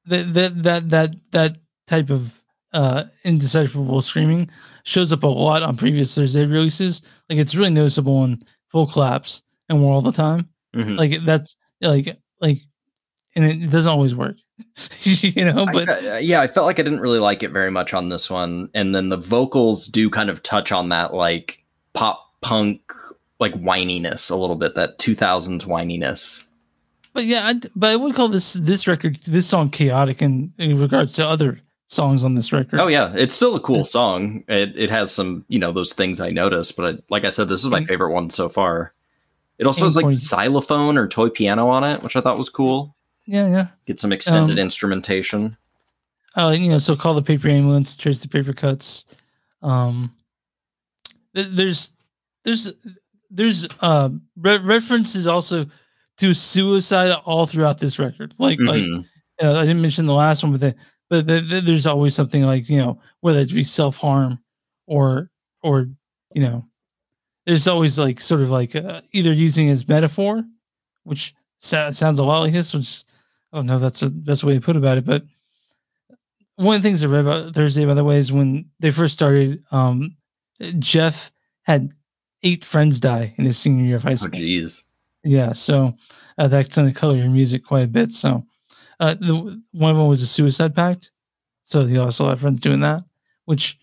[0.08, 1.56] that that that that that
[1.88, 2.40] type of
[2.74, 4.50] uh indecipherable screaming
[4.84, 7.02] shows up a lot on previous Thursday releases.
[7.30, 10.50] Like it's really noticeable in full collapse and War All the Time.
[10.76, 10.98] Mhm.
[10.98, 12.60] Like that's like like,
[13.36, 14.36] and it doesn't always work,
[15.04, 15.66] you know.
[15.72, 18.30] But fe- yeah, I felt like I didn't really like it very much on this
[18.30, 22.82] one, and then the vocals do kind of touch on that like pop punk
[23.40, 26.44] like whininess a little bit, that 2000s whininess.
[27.14, 30.80] but yeah, I, but I would call this this record this song chaotic in in
[30.80, 31.60] regards to other
[31.94, 32.80] songs on this record.
[32.80, 34.44] Oh yeah, it's still a cool song.
[34.48, 37.48] It it has some you know those things I noticed, but I, like I said,
[37.48, 38.94] this is my favorite one so far.
[39.60, 42.96] It also has like xylophone or toy piano on it, which I thought was cool.
[43.26, 43.68] yeah, yeah.
[43.86, 45.56] Get some extended Um, instrumentation.
[46.36, 49.06] uh, you know, so call the paper ambulance, trace the paper cuts.
[49.62, 50.12] Um,
[51.36, 51.92] th- there's,
[52.44, 52.74] there's,
[53.30, 55.68] there's uh re- references also
[56.18, 58.34] to suicide all throughout this record.
[58.38, 59.06] Like, like Mhm.
[59.42, 60.76] uh, I didn't mention the last one, but the,
[61.10, 64.40] but the, the- there's always something like you know whether it be self harm
[64.88, 65.30] or
[65.62, 65.88] or
[66.34, 66.66] you know
[67.46, 70.44] there's always like sort of like uh, either using as metaphor,
[71.04, 73.04] which sa- sounds a lot like this, which
[73.52, 75.24] I don't know if that's the best way to put about it, but
[76.56, 79.14] one of the things I read about Thursday, by the way, is when they first
[79.14, 80.16] started, um,
[80.80, 81.32] Geoff
[81.64, 81.92] had
[82.44, 84.32] eight friends die in his senior year of high school.
[84.34, 84.48] Oh school.
[84.48, 84.84] jeez.
[85.26, 85.96] Yeah, so
[86.38, 88.12] uh, that's going to color your music quite a bit.
[88.12, 88.46] So,
[89.04, 91.12] uh, the one of them was a suicide pact.
[91.64, 93.04] So he also had friends doing that,
[93.46, 93.78] which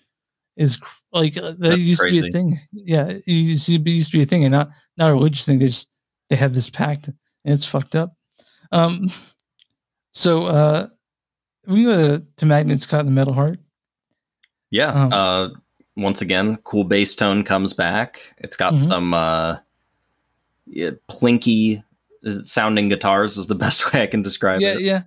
[0.57, 2.61] is cr- like uh, that That's used to be a thing.
[2.73, 5.45] Yeah, it used to be, used to be a thing, and not not a religious
[5.45, 5.59] thing.
[5.59, 5.89] They just
[6.29, 8.15] they have this pact, and it's fucked up.
[8.73, 9.11] Um,
[10.13, 10.89] so uh,
[11.67, 13.59] we go to, to Magnets Caught in the Metal Heart.
[14.71, 14.93] Yeah.
[14.93, 15.49] Um, uh,
[15.97, 18.21] once again, cool bass tone comes back.
[18.39, 18.87] It's got Mhm.
[18.87, 19.59] some uh,
[20.67, 21.83] yeah, plinky
[22.43, 24.81] sounding guitars is the best way I can describe yeah, it.
[24.81, 25.03] yeah, yeah.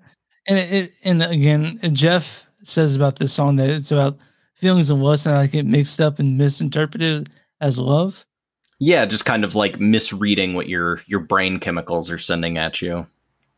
[0.47, 4.17] and it, it and again, Geoff says about this song that it's about
[4.55, 7.29] feelings and lust, and I get mixed up and misinterpreted
[7.61, 8.25] as love.
[8.79, 13.05] Yeah, just kind of like misreading what your your brain chemicals are sending at you.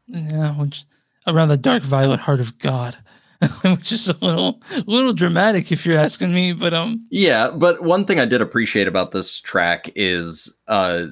[0.07, 0.83] Yeah, which
[1.27, 2.97] around the dark violet heart of God,
[3.61, 6.53] which is a little little dramatic if you're asking me.
[6.53, 11.07] But um, Yeah, but one thing I did appreciate about this track is uh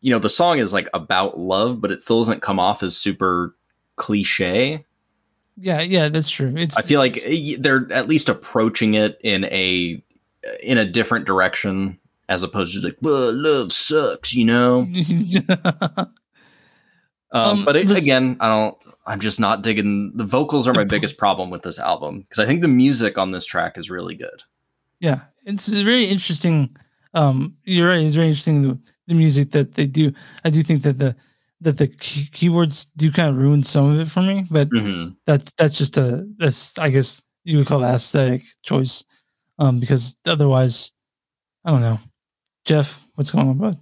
[0.00, 2.96] you know, the song is like about love, but it still doesn't come off as
[2.96, 3.54] super
[3.96, 4.84] cliche.
[5.56, 6.52] yeah, yeah, that's true.
[6.56, 10.02] It's I feel like it's- eh, they're at least approaching it in a
[10.62, 11.98] in a different direction
[12.30, 14.86] as opposed to like, "Well, love sucks," you know.
[17.32, 18.76] Um, Um, but it, this- again, I don't.
[19.06, 20.12] I'm just not digging.
[20.16, 23.30] The vocals are my biggest problem with this album because I think the music on
[23.30, 24.42] this track is really good.
[24.98, 26.76] yeah, it's very interesting.
[27.14, 28.00] Um, you're right.
[28.04, 30.12] It's very interesting the, music that they do.
[30.44, 31.16] I do think that the
[31.62, 35.08] that the key- keywords do kind of ruin some of it for me, but hmm
[35.26, 39.04] that's that's just a that's I guess you would call that aesthetic choice.
[39.58, 40.92] Um, because otherwise,
[41.64, 41.98] I don't know.
[42.64, 43.78] Geoff, what's going on, bud?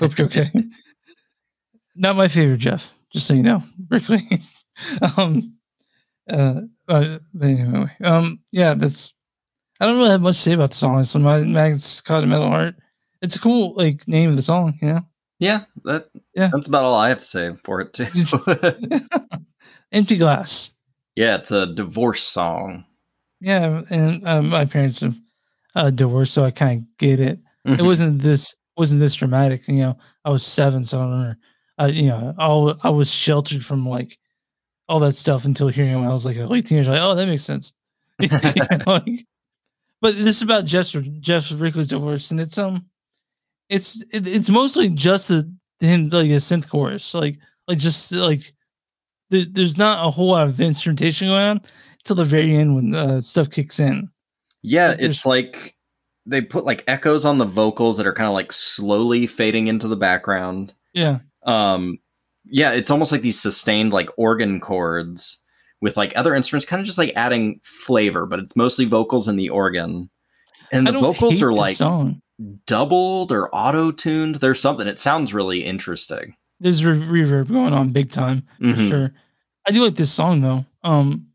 [0.00, 0.50] Hope you're okay.
[1.96, 4.42] Not my favorite Jeff, just so you know, Brickley.
[5.16, 5.54] um,
[6.30, 9.14] uh, but, but anyway, um, yeah, that's.
[9.80, 11.04] I don't really have much to say about the song.
[11.04, 12.76] So my Magnets caught a metal heart.
[13.22, 15.00] It's a cool like name of the song, you know.
[15.38, 16.50] Yeah, that Yeah.
[16.52, 18.06] that's about all I have to say for it too.
[19.92, 20.72] Empty glass.
[21.16, 22.84] yeah, it's a divorce song.
[23.40, 25.16] Yeah, and um, my parents have
[25.74, 27.38] uh, divorced, so I kind of get it.
[27.64, 27.84] it Mhm.
[27.86, 29.66] wasn't this wasn't this dramatic.
[29.68, 31.38] You know, I was seven, so I don't remember.
[31.78, 34.18] I, you know, all I was sheltered from like
[34.88, 36.90] all that stuff until hearing it when I was like a late teenager.
[36.90, 37.72] Like, oh, that makes sense.
[38.20, 39.26] You know, like-
[40.02, 40.86] but this is about Jeff
[41.20, 42.86] Geoff Rickly's divorce, and it's um,
[43.70, 48.52] it's it, it's mostly just the him like a synth chorus, like like just like
[49.30, 51.60] there, there's not a whole lot of instrumentation going on
[52.04, 54.10] till the very end when uh, stuff kicks in.
[54.62, 55.76] Yeah, Like, it's like
[56.26, 59.88] they put like echoes on the vocals that are kind of like slowly fading into
[59.88, 60.74] the background.
[60.92, 61.98] Yeah, Um,
[62.44, 65.38] yeah, it's almost like these sustained like organ chords
[65.80, 69.38] with like other instruments, kind of just like adding flavor, but it's mostly vocals and
[69.38, 70.10] the organ.
[70.72, 72.20] And the vocals are like song.
[72.66, 74.36] Doubled or auto tuned.
[74.36, 74.86] There's something.
[74.86, 76.34] It sounds really interesting.
[76.58, 78.88] There's re- reverb going on big time for Mhm.
[78.88, 79.12] sure.
[79.66, 80.64] I do like this song though.
[80.82, 81.26] Um,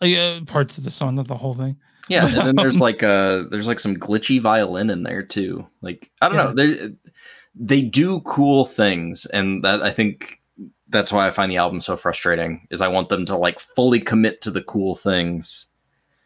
[0.00, 1.76] like uh, parts of the song, not the whole thing.
[2.08, 5.66] Yeah, and then there's like uh there's like some glitchy violin in there too.
[5.82, 6.44] Like I don't Yeah.
[6.44, 6.90] know, they
[7.54, 10.40] they do cool things, and that I think
[10.88, 12.66] that's why I find the album so frustrating.
[12.70, 15.66] Is I want them to like fully commit to the cool things.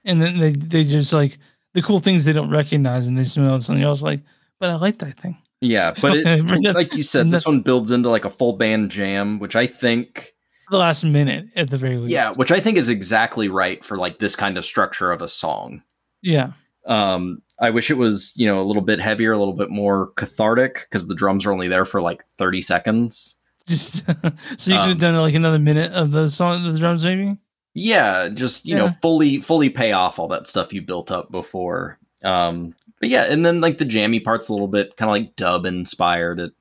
[0.05, 1.39] And then they they just like
[1.81, 4.03] the cool things they don't recognize, and they smell something else.
[4.03, 4.21] Like,
[4.59, 5.37] but I like that thing.
[5.61, 9.39] Yeah, but it, like you said, this one builds into like a full band jam,
[9.39, 10.35] which I think
[10.71, 12.11] the last minute at the very least.
[12.11, 15.29] yeah, which I think is exactly right for like this kind of structure of a
[15.29, 15.83] song.
[16.23, 16.53] yeah.
[16.87, 20.13] Um, I wish it was you know a little bit heavier, a little bit more
[20.17, 23.37] cathartic because the drums are only there for like thirty seconds.
[23.67, 23.97] Just
[24.57, 27.37] so you could Um, have done like another minute of the song, the drums, maybe.
[27.75, 31.99] Yeah, just you know fully fully pay off all that stuff you built up before.
[32.25, 35.37] Um, but yeah, and then like the jammy parts a little bit kind of like
[35.37, 36.41] dub inspired.
[36.41, 36.53] It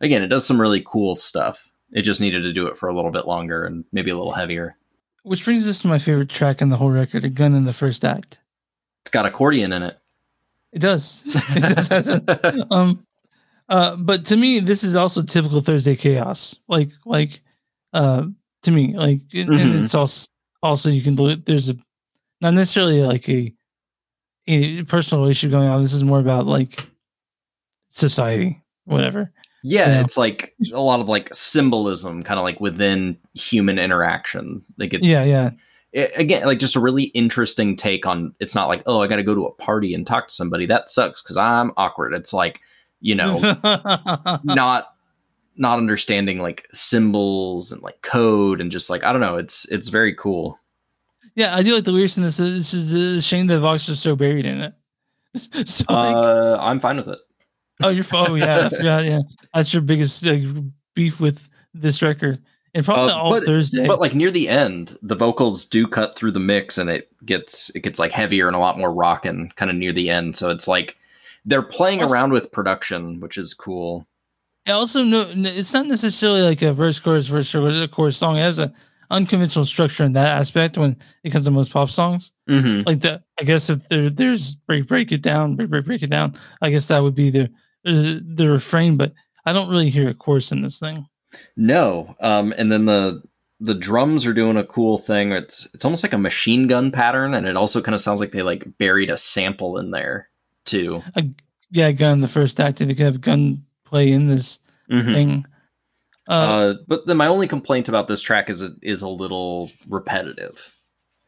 [0.00, 1.70] again, it does some really cool stuff.
[1.92, 4.32] It just needed to do it for a little bit longer and maybe a little
[4.32, 4.76] heavier.
[5.22, 7.72] Which brings us to my favorite track in the whole record, "A Gun in the
[7.72, 8.40] First Act."
[9.02, 9.98] It's got accordion in it.
[10.72, 11.22] It does.
[11.26, 13.06] it does some- um,
[13.68, 16.56] uh, but to me, this is also typical Thursday chaos.
[16.68, 17.40] Like, like,
[17.92, 18.24] uh,
[18.62, 19.84] to me, like, Mhm.
[19.84, 20.26] it's also
[20.64, 21.44] also you can look.
[21.44, 21.76] There's a
[22.40, 23.52] not necessarily like a
[24.48, 25.80] a personal issue going on.
[25.82, 26.86] This is more about like
[27.90, 29.30] society, whatever.
[29.62, 30.00] Yeah, Yeah.
[30.02, 34.62] it's like a lot of like symbolism, kind of like within human interaction.
[34.78, 35.50] Like it's Yeah, yeah.
[35.92, 38.34] it- again like just a really interesting take on.
[38.40, 40.66] It's not like oh, I got to go to a party and talk to somebody.
[40.66, 42.12] That sucks because I'm awkward.
[42.14, 42.60] It's like
[43.00, 43.38] you know
[44.44, 44.93] not
[45.56, 49.36] not understanding like symbols and like code and just like I don't know.
[49.36, 50.58] It's it's very cool.
[51.34, 52.16] yeah, I do like the this.
[52.16, 54.74] This is a shame that Vox is so buried in it.
[55.66, 57.18] So like, Uh, I'm fine with it.
[57.82, 59.20] Oh, you're oh yeah, forgot, yeah.
[59.52, 60.44] That's your biggest like,
[60.94, 62.40] beef with this record,
[62.72, 63.84] and probably Uh, all but- Thursday.
[63.86, 67.70] But like near the end, the vocals do cut through the mix and it gets
[67.70, 70.36] it gets like heavier and a lot more rockin' kind of near the end.
[70.36, 70.96] So it's like
[71.44, 74.06] they're playing around with production, which is cool.
[74.66, 78.38] I also no, it's not necessarily like a verse chorus verse chorus chorus song.
[78.38, 78.72] It has a
[79.10, 82.32] unconventional structure in that aspect when it comes to most pop songs.
[82.48, 82.86] Mm-hmm.
[82.86, 86.10] Like that, I guess if there there's break break it down, break break break it
[86.10, 86.34] down.
[86.62, 87.50] I guess that would be the
[87.84, 88.96] the refrain.
[88.96, 89.12] But
[89.44, 91.06] I don't really hear a chorus in this thing.
[91.56, 93.22] No, um, and then the
[93.60, 95.32] the drums are doing a cool thing.
[95.32, 98.32] It's it's almost like a machine gun pattern, and it also kind of sounds like
[98.32, 100.30] they like buried a sample in there
[100.64, 101.02] too.
[101.70, 102.80] Yeah, gun the first act.
[102.80, 104.58] You could have gun play in this
[104.90, 105.14] Mhm.
[105.14, 105.46] thing.
[106.28, 109.70] Uh, Uh, but then my only complaint about this track is it is a little
[109.88, 110.72] repetitive.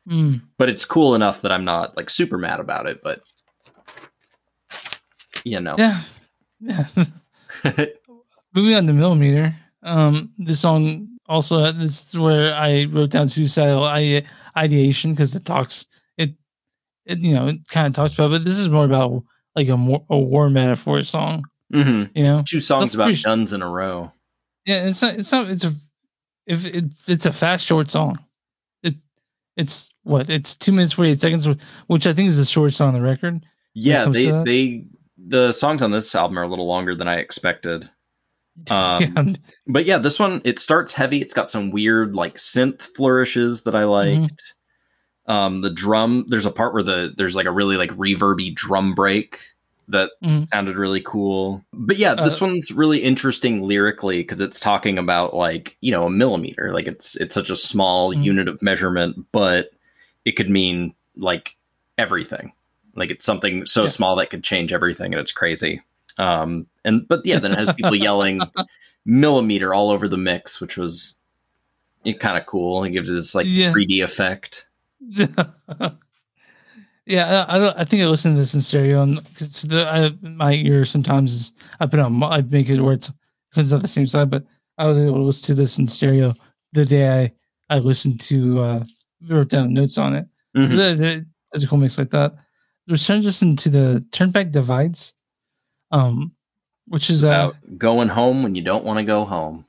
[0.09, 0.41] mm.
[0.59, 3.01] But it's cool enough that I'm not like super mad about it.
[3.05, 3.21] But
[5.45, 6.01] you know, Yeah,
[6.61, 6.87] yeah.
[8.55, 9.55] Moving on to millimeter.
[9.83, 13.85] Um, this song also this is where I wrote down suicidal
[14.57, 16.35] ideation because it talks it,
[17.05, 19.23] it you know it kind of talks about, but this is more about
[19.55, 21.45] like a more a war metaphor song.
[21.73, 24.13] Hmm You know, two songs That's about pretty- guns in a row.
[24.65, 24.87] yeah.
[24.87, 25.15] It's not.
[25.15, 25.49] It's not.
[25.51, 25.73] It's a
[26.47, 28.19] if it, it's a fast short song.
[28.83, 28.95] It
[29.57, 31.49] it's what it's two minutes forty eight seconds,
[31.89, 33.45] which I think is the shortest song on the record.
[33.75, 34.85] Yeah, they they
[35.19, 37.91] the songs on this album are a little longer than I expected.
[38.71, 39.25] Um, yeah,
[39.67, 41.21] But yeah, this one it starts heavy.
[41.21, 44.23] It's got some weird like synth flourishes that I Mm-hmm.
[44.23, 44.43] liked.
[45.27, 48.95] Um, the drum there's a part where the there's like a really like reverby drum
[48.95, 49.41] break
[49.89, 50.47] that Mhm.
[50.49, 51.65] sounded really cool.
[51.73, 56.07] But yeah, this Uh, one's really interesting lyrically because it's talking about like you know
[56.07, 56.73] a millimeter.
[56.73, 58.25] Like it's it's such a small Mhm.
[58.25, 59.71] unit of measurement, but
[60.25, 61.57] it could mean like
[61.99, 62.53] everything.
[62.95, 63.89] Like it's something so Yeah.
[63.89, 65.83] small that could change everything, and it's crazy.
[66.19, 68.41] Um, and but yeah, then it has people yelling
[69.05, 71.21] millimeter all over the mix, which was
[72.21, 72.83] kind of cool.
[72.85, 73.71] It gives it this like Yeah.
[73.73, 74.67] 3D effect.
[77.07, 80.53] yeah, I, I think I listen to this in stereo, and cause the I, my
[80.53, 83.11] ear sometimes is I put it on I make it where it's
[83.51, 84.45] because it's not the same side, but
[84.79, 86.35] I was able to listen to this in stereo
[86.73, 87.09] the day
[87.69, 88.85] I I listened to uh
[89.29, 90.27] wrote down notes on it.
[90.57, 90.69] Mhm.
[90.71, 92.35] So that, that- that's a cool mix like that.
[92.89, 95.15] Return just into the Turnpike Divides,
[95.91, 96.33] um,
[96.89, 99.65] which is uh, About going home when you don't want to go home.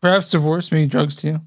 [0.00, 1.38] perhaps divorce, maybe drugs too.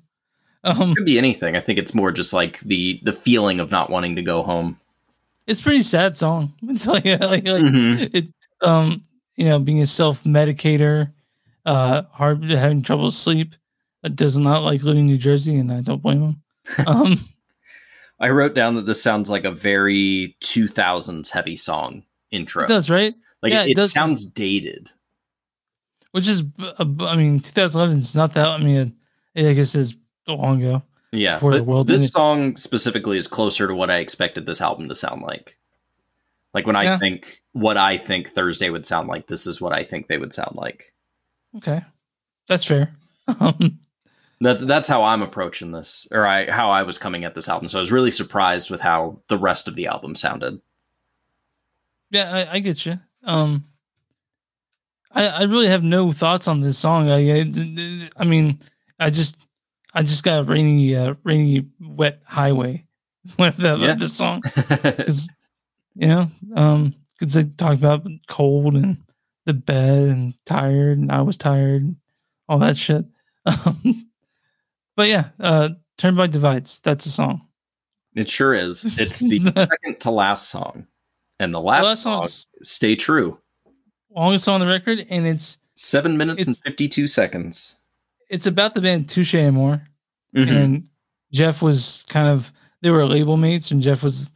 [0.64, 1.56] Um, Could be anything.
[1.56, 4.78] I think it's more just like the the feeling of not wanting to go home.
[5.50, 6.54] It's a pretty sad song.
[6.70, 8.10] It's like like like Mhm.
[8.14, 8.26] it
[8.62, 9.02] um
[9.36, 11.12] you know being a self medicator
[11.66, 13.56] uh hard having trouble sleep
[14.04, 16.36] uh, does not like living in new jersey and i don't blame him
[16.88, 17.20] um
[18.22, 22.66] I wrote down that this sounds like a very 2000s heavy song intro.
[22.66, 24.90] it does right like yeah, it, it it sounds dated.
[26.12, 26.44] which is
[26.80, 28.94] i mean 2011 is not that i mean
[29.36, 29.96] it, i guess is
[30.28, 30.84] long ago.
[31.12, 34.90] Yeah, Before the world this song specifically is closer to what I expected this album
[34.90, 35.58] to sound like.
[36.54, 39.84] Like when I think what I think Thursday would sound like, this is what I
[39.84, 40.94] think they would sound like.
[41.58, 41.82] Okay,
[42.48, 42.92] that's fair.
[43.40, 43.80] Um,
[44.42, 47.68] That that's how I'm approaching this, or I how I was coming at this album.
[47.68, 50.62] So I was really surprised with how the rest of the album sounded.
[52.10, 53.00] yeah, I, I get you.
[53.26, 53.66] Um,
[55.12, 57.10] I I really have no thoughts on this song.
[57.10, 58.60] I I, I mean,
[58.98, 59.36] I just
[59.94, 62.86] I just got a rainy uh, rainy wet highway
[63.40, 63.96] with the, Yeah.
[63.96, 64.42] this song.
[64.70, 65.28] because
[65.96, 68.98] you know um because they talk about cold and
[69.46, 71.96] the bed and tired and i was tired
[72.48, 73.04] all that shit
[73.46, 74.08] um,
[74.96, 77.42] but yeah uh Turnpike Divides that's a song
[78.16, 78.86] it sure is.
[79.00, 80.86] It's the second to last song,
[81.40, 82.28] and the last, last song,
[82.64, 83.38] "Stay True."
[84.16, 87.79] longest song on the record and it's Seven minutes and fifty-two seconds.
[88.30, 89.82] It's about the band Touché Amoré
[90.36, 90.50] Mhm.
[90.50, 90.88] and
[91.32, 92.52] Geoff was kind of
[92.82, 94.32] they were label mates and Geoff was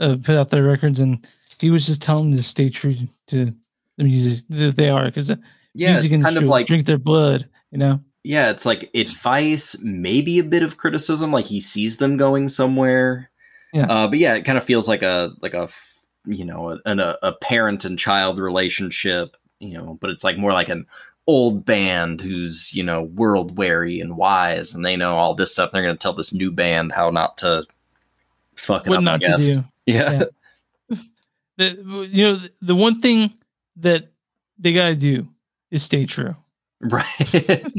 [0.00, 1.26] uh, put out their records and
[1.58, 2.94] he was just telling them to stay true
[3.28, 3.52] to
[3.96, 5.40] the music that they are because the
[5.74, 8.90] Yeah, music it's kind industry of like drink their blood you know yeah, it's like
[8.92, 13.30] advice, maybe a bit of criticism, like he sees them going somewhere.
[13.72, 13.86] Yeah.
[13.86, 15.68] Uh, but yeah, it kind of feels like a like a
[16.26, 19.96] you know an, a, a parent and child relationship, you know.
[20.00, 20.86] But it's like more like an
[21.26, 25.70] old band who's you know world weary and wise, and they know all this stuff.
[25.70, 27.64] They're going to tell this new band how not to
[28.54, 29.04] fuck it what up.
[29.04, 30.24] not to do Yeah.
[30.88, 30.96] Yeah.
[31.56, 33.32] the you know the one thing
[33.76, 34.08] that
[34.58, 35.28] they gotta do
[35.70, 36.34] is stay true.
[36.80, 37.04] right.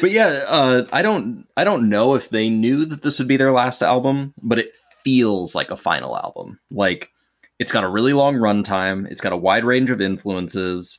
[0.00, 3.36] but yeah, uh, I don't I don't know if they knew that this would be
[3.36, 4.72] their last album, but it
[5.02, 6.58] feels like a final album.
[6.70, 7.10] Like
[7.58, 9.10] it's got a really long runtime.
[9.10, 10.98] It's got a wide range of influences.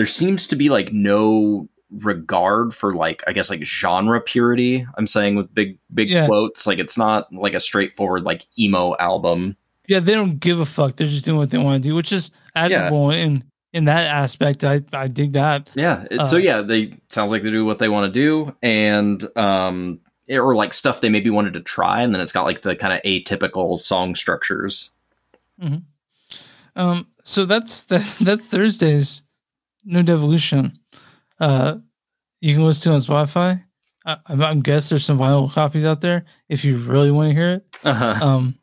[0.00, 4.86] There seems to be like no regard for like I guess like genre purity.
[4.96, 6.24] I'm saying with big big Yeah.
[6.26, 6.66] quotes.
[6.66, 9.58] Like it's not like a straightforward like emo album.
[9.88, 10.96] Yeah, they don't give a fuck.
[10.96, 13.44] They're just doing what they want to do, which is admirable in
[13.74, 14.64] in that aspect.
[14.64, 15.68] I I dig that.
[15.74, 16.06] Yeah.
[16.10, 19.22] it- so Uh, yeah, they sounds like they do what they want to do, and
[19.36, 22.74] um, or like stuff they maybe wanted to try, and then it's got like the
[22.74, 24.92] kind of atypical song structures.
[25.60, 25.76] Hmm.
[26.76, 29.20] Um, so that's that, that's Thursday's
[29.84, 30.78] No Devolution.
[31.38, 31.76] Uh,
[32.40, 33.62] you can listen to it on Spotify.
[34.06, 37.34] I, I'm, I'm guess there's some vinyl copies out there if you really want to
[37.34, 37.66] hear it.
[37.84, 38.24] Uh-huh.
[38.24, 38.58] um,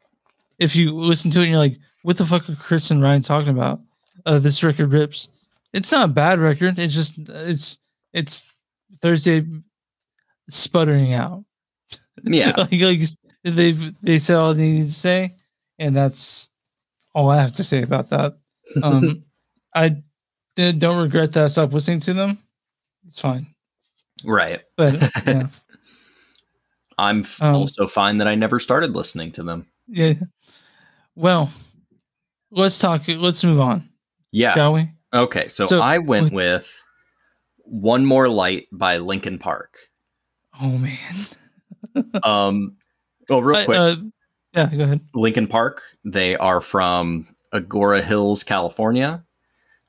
[0.59, 3.21] if you listen to it and you're like, what the fuck are Chris and Ryan
[3.21, 3.81] talking about?
[4.25, 5.29] Uh, this record rips.
[5.73, 6.79] It's not a bad record.
[6.79, 7.77] It's just it's
[8.13, 8.45] it's
[9.01, 9.45] Thursday
[10.49, 11.43] sputtering out.
[12.23, 12.53] Yeah.
[12.57, 13.01] like, like
[13.43, 15.35] they've they said all they need to say,
[15.77, 16.49] and that's
[17.13, 18.37] all I have to say about that.
[18.83, 19.23] Um,
[19.73, 20.03] I
[20.57, 22.37] don't regret that I stopped listening to them.
[23.07, 23.47] It's fine,
[24.25, 24.61] right.
[24.75, 25.47] but yeah,
[26.97, 29.67] I'm Um, also fine that I never started listening to them.
[29.87, 30.13] yeah.
[31.15, 31.51] Well,
[32.51, 33.03] let's talk.
[33.07, 33.89] Let's move on,
[34.31, 34.53] Yeah.
[34.53, 34.89] shall we?
[35.13, 35.47] Okay.
[35.47, 36.83] So, So- I went with
[37.59, 39.77] "One More Light" by Linkin Park.
[40.59, 40.97] Oh man.
[42.23, 42.77] Um.
[43.29, 43.95] Well, real I- quick, uh,
[44.53, 45.01] yeah, go ahead.
[45.15, 45.81] Linkin Park.
[46.05, 49.23] They are from Agoura Hills, California.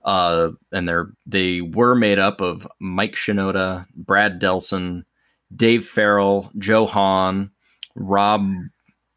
[0.08, 5.04] Uh, and they're they were made up of Mike Shinoda, Brad Delson,
[5.54, 7.50] Dave Farrell, Joe Hahn,
[7.94, 8.50] Rob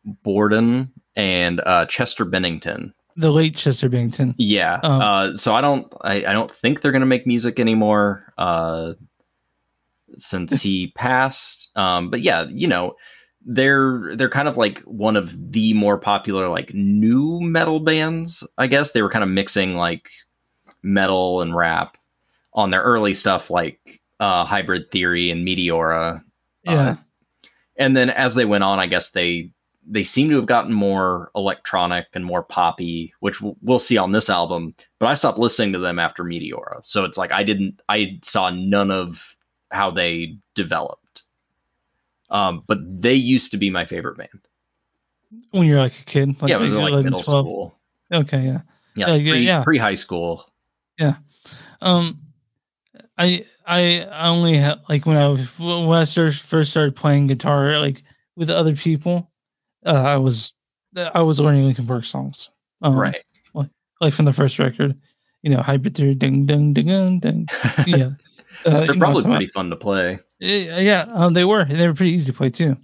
[0.04, 2.94] Bourdon, and uh, Chester Bennington.
[3.16, 4.36] The late Chester Bennington.
[4.38, 4.82] Yeah.
[4.84, 8.34] Um, uh, so I don't I, I don't think they're gonna make music anymore.
[8.38, 8.96] Uh,
[10.18, 11.72] since he passed.
[11.78, 12.96] Um, but yeah, you know,
[13.46, 18.46] they're they're kind of like one of the more popular like nu metal bands.
[18.58, 20.10] I guess they were kind of mixing like
[20.84, 21.98] metal and rap
[22.54, 26.24] on their early stuff, like uh, Hybrid Theory and Meteora.
[26.64, 26.74] Yeah.
[26.74, 26.96] Uh,
[27.78, 29.52] and then as they went on, I guess they
[29.88, 34.12] they seem to have gotten more electronic and more poppy, which w- we'll see on
[34.12, 34.76] this album.
[35.00, 38.52] But I stopped listening to them after Meteora, so it's like I didn't, I saw
[38.52, 39.36] none of
[39.72, 41.24] how they developed.
[42.30, 44.48] Um, but they used to be my favorite band.
[45.50, 46.40] when you're like a kid.
[46.42, 47.46] Like, yeah, it was like middle 12.
[47.46, 47.76] school.
[48.14, 48.62] Okay, yeah.
[48.96, 49.64] Yeah, Uh, yeah, pre, yeah.
[49.64, 50.46] pre high school.
[51.82, 52.20] Um,
[53.18, 58.04] I I only ha- like when I was when I first started playing guitar like
[58.36, 59.32] with other people.
[59.86, 60.54] Uh, I was
[61.14, 62.52] I was learning Linkin Park songs.
[62.82, 63.16] Um, right.
[64.00, 64.96] like from the first record.
[65.44, 67.48] You know, hybrid theory, ding, ding, ding, ding, ding.
[67.88, 68.12] Yeah,
[68.66, 70.14] uh, They're probably pretty fun to play.
[70.14, 70.26] about.
[70.40, 71.62] Yeah, yeah, um, they were.
[71.62, 72.78] And they were pretty easy to play too.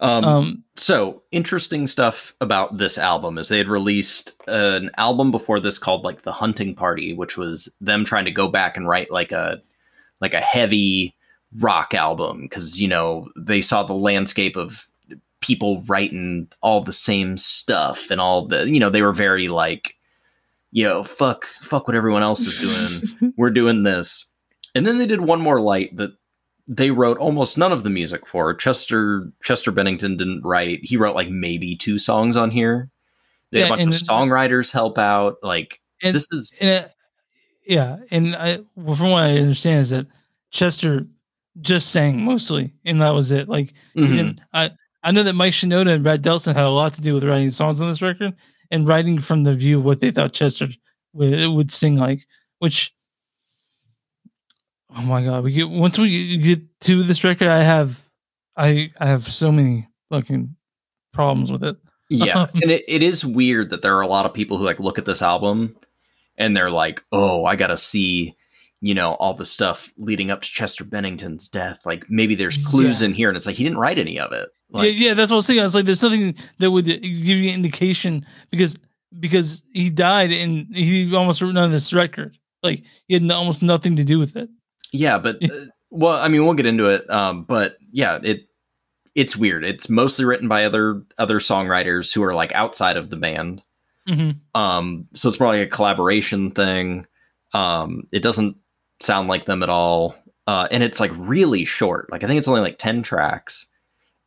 [0.00, 5.60] Um, Um, so interesting stuff about this album is they had released an album before
[5.60, 9.10] this called like the hunting party which was them trying to go back and write
[9.10, 9.60] like a
[10.20, 11.14] like a heavy
[11.60, 14.86] rock album because you know they saw the landscape of
[15.40, 19.96] people writing all the same stuff and all the you know they were very like
[20.70, 23.32] you know fuck fuck what everyone else is doing.
[23.36, 24.26] We're doing this.
[24.74, 26.12] And then they did one more light that
[26.72, 31.16] they wrote almost none of the music for chester chester bennington didn't write he wrote
[31.16, 32.88] like maybe two songs on here
[33.50, 36.88] they had a bunch of songwriters help out like And- this is And, uh,
[37.66, 40.06] yeah, and I, well, from what I understand, is that
[40.50, 41.06] Chester
[41.60, 43.48] just sang mostly, and that was it.
[43.48, 44.08] Like, mhm.
[44.08, 44.70] didn't, I
[45.02, 47.50] I know that Mike Shinoda and Brad Delson had a lot to do with writing
[47.50, 48.34] songs on this record
[48.70, 50.68] and writing from the view of what they thought Chester
[51.12, 52.26] would, would sing like.
[52.60, 52.92] Which,
[54.96, 58.00] oh my god, we get once we get to this record, I have,
[58.56, 60.56] I I have so many fucking
[61.12, 61.76] problems with it.
[62.08, 64.64] yeah um, and it, it is weird that there are a lot of people who
[64.64, 65.76] like look at this album
[66.36, 68.36] and they're like oh i gotta see
[68.80, 73.00] you know all the stuff leading up to chester bennington's death like maybe there's clues
[73.02, 73.08] Yeah.
[73.08, 75.30] in here and it's like he didn't write any of it like yeah, yeah, that's
[75.32, 75.60] what I was thinking.
[75.60, 78.76] I was like, there's nothing that would give you an indication because
[79.18, 82.38] because he died and he almost wrote none of this record.
[82.62, 84.48] Like he had almost nothing to do with it.
[84.92, 88.46] Yeah but uh, well i mean we'll get into it um but yeah it
[89.16, 89.64] it's weird.
[89.64, 93.60] It's mostly written by other other songwriters who are like outside of the band.
[94.06, 97.06] Hmm um so it's probably a collaboration thing.
[97.52, 98.56] Um it doesn't
[99.00, 100.14] sound like them at all.
[100.46, 102.10] Uh and it's like really short.
[102.12, 103.66] Like i think it's only like 10 tracks.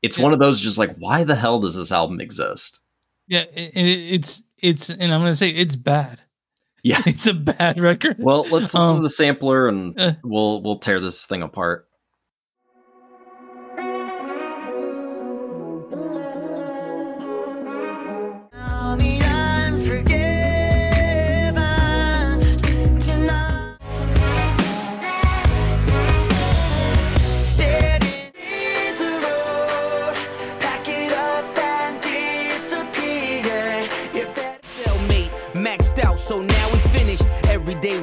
[0.01, 0.25] It's Yeah.
[0.25, 2.81] one of those just like why the hell does this album exist?
[3.27, 6.19] Yeah, it, it- it's it's and I'm gonna say it's bad.
[6.83, 8.17] Yeah It's a bad record.
[8.19, 10.13] well let's listen Um, to the sampler and uh.
[10.23, 11.87] we'll we'll tear this thing apart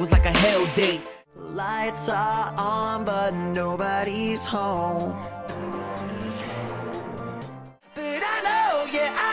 [0.01, 1.01] was like a hell date.
[1.35, 5.11] Lights are on, but nobody's home.
[7.93, 9.30] But I know, yeah, I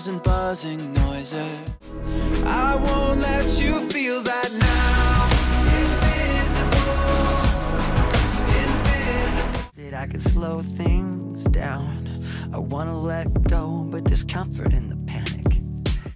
[0.00, 1.58] echoes and buzzing noises.
[2.46, 5.28] I won't let you feel that now.
[5.80, 6.80] Invisible,
[8.64, 9.70] invisible.
[9.76, 12.24] that I could slow things down.
[12.52, 15.60] I wanna let go, but there's comfort in the panic.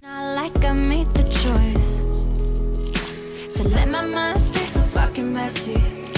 [0.01, 2.01] Not like I made the choice
[3.55, 6.14] to let my mind stay so fucking messy.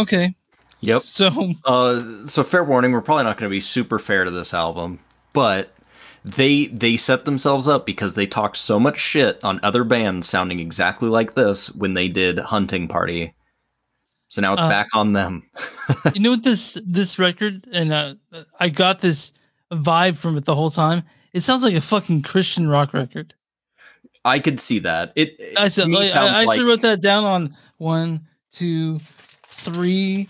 [0.00, 0.34] Okay,
[0.80, 1.02] yep.
[1.02, 4.54] So uh so fair warning we're probably not going to be super fair to this
[4.54, 4.98] album
[5.32, 5.72] but
[6.24, 10.60] they they set themselves up because they talked so much shit on other bands sounding
[10.60, 13.34] exactly like this when they did hunting party.
[14.28, 15.42] So now it's Uh, back on them.
[16.14, 18.14] you know what this this record and uh,
[18.58, 19.32] I got this
[19.72, 21.02] vibe from it the whole time.
[21.32, 23.34] It sounds like a fucking Christian rock record.
[24.24, 25.12] i could see that.
[25.16, 29.00] It, it I said I, I actually like- wrote that down on one, two,
[29.60, 30.28] three.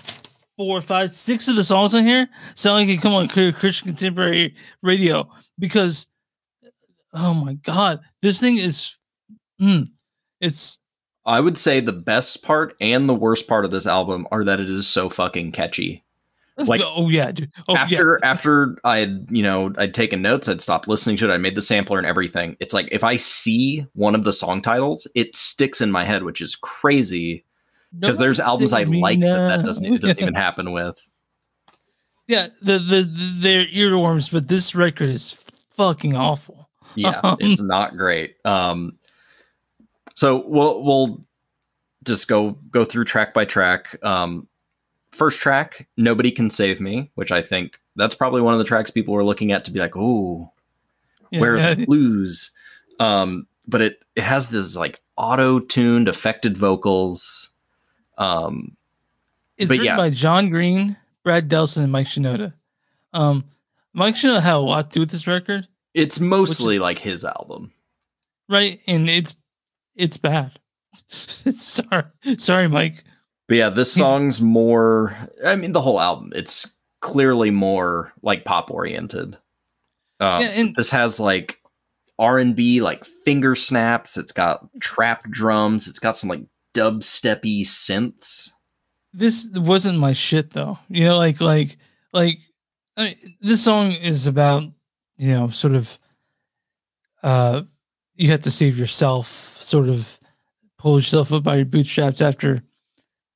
[0.57, 4.55] four, five, six of the songs on here sound like they come on Christian contemporary
[4.83, 5.27] radio
[5.59, 6.07] because,
[7.15, 8.95] oh my god, this thing is,
[9.59, 9.89] mm,
[10.39, 10.79] it's
[11.25, 14.61] I would say the best part and the worst part of this album are that
[14.61, 16.05] it is so fucking catchy.
[16.67, 17.51] Like, oh yeah, dude.
[17.69, 17.81] Oh yeah.
[17.81, 21.33] after after I had you know I'd taken notes, I'd stopped listening to it.
[21.33, 22.55] I made the sampler and everything.
[22.61, 26.23] It's like if I see one of the song titles, it sticks in my head,
[26.23, 27.47] which is crazy
[27.99, 30.99] because Don't there's albums I like that that doesn't it doesn't even happen with.
[32.27, 35.33] Yeah, the, the the they're earworms, but this record is
[35.71, 36.71] fucking awful.
[36.95, 38.37] Yeah, Um, it's not great.
[38.45, 38.99] Um,
[40.15, 41.25] so we'll we'll
[42.05, 43.97] just go go through track by track.
[44.05, 44.47] Um,
[45.11, 48.91] first track, "Nobody Can Save Me," which I think that's probably one of the tracks
[48.91, 50.53] people were looking at to be like, "Oh,
[51.31, 51.75] Yeah, where are yeah.
[51.75, 52.53] the blues?"
[53.01, 57.50] Um, but it it has this like auto tuned, affected vocals.
[58.21, 58.77] Um,
[59.57, 59.97] It's written yeah.
[59.97, 62.53] by Jon Green, Brad Delson, and Mike Shinoda.
[63.13, 63.45] Um,
[63.93, 67.73] Mike Shinoda had a lot to do with this record, it's mostly like his album.
[68.49, 68.81] right?
[68.87, 69.35] And it's
[69.97, 70.53] it's bad.
[71.09, 72.05] sorry,
[72.37, 73.03] sorry, Mike.
[73.49, 75.17] But yeah, this song's more.
[75.45, 76.31] I mean, the whole album.
[76.37, 79.37] It's clearly more like pop oriented.
[80.21, 81.59] Um, Yeah, and- this has like
[82.19, 84.17] R and B, like finger snaps.
[84.17, 85.89] It's got trap drums.
[85.89, 86.43] It's got some like
[86.75, 88.51] dubsteppy synths.
[89.13, 90.79] This wasn't my shit though.
[90.89, 91.79] You know, like like
[92.13, 92.39] like
[92.97, 94.65] I mean, this song is about
[95.17, 95.99] you know sort of
[97.23, 97.63] uh
[98.15, 100.19] you have to save yourself, sort of
[100.79, 102.63] pull yourself up by your bootstraps after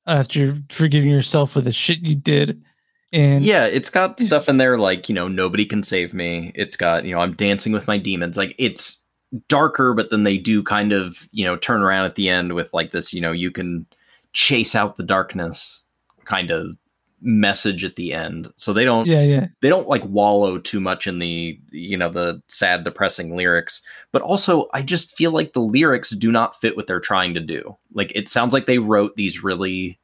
[0.07, 2.63] after forgiving yourself for the shit you did.
[3.11, 6.51] And Yeah, it's got stuff in there like you know nobody can save me.
[6.55, 8.37] It's got you know I'm dancing with my demons.
[8.37, 9.04] Like it's
[9.47, 12.73] darker, but then they do kind of you know turn around at the end with
[12.73, 13.85] like this you know you can
[14.33, 15.85] chase out the darkness
[16.25, 16.75] kind of
[17.21, 18.47] message at the end.
[18.55, 19.47] So they don't yeah, yeah.
[19.61, 24.21] they don't like wallow too much in the you know the sad depressing lyrics but
[24.21, 27.75] also i just feel like the lyrics do not fit what they're trying to do
[27.93, 29.99] like it sounds like they wrote these really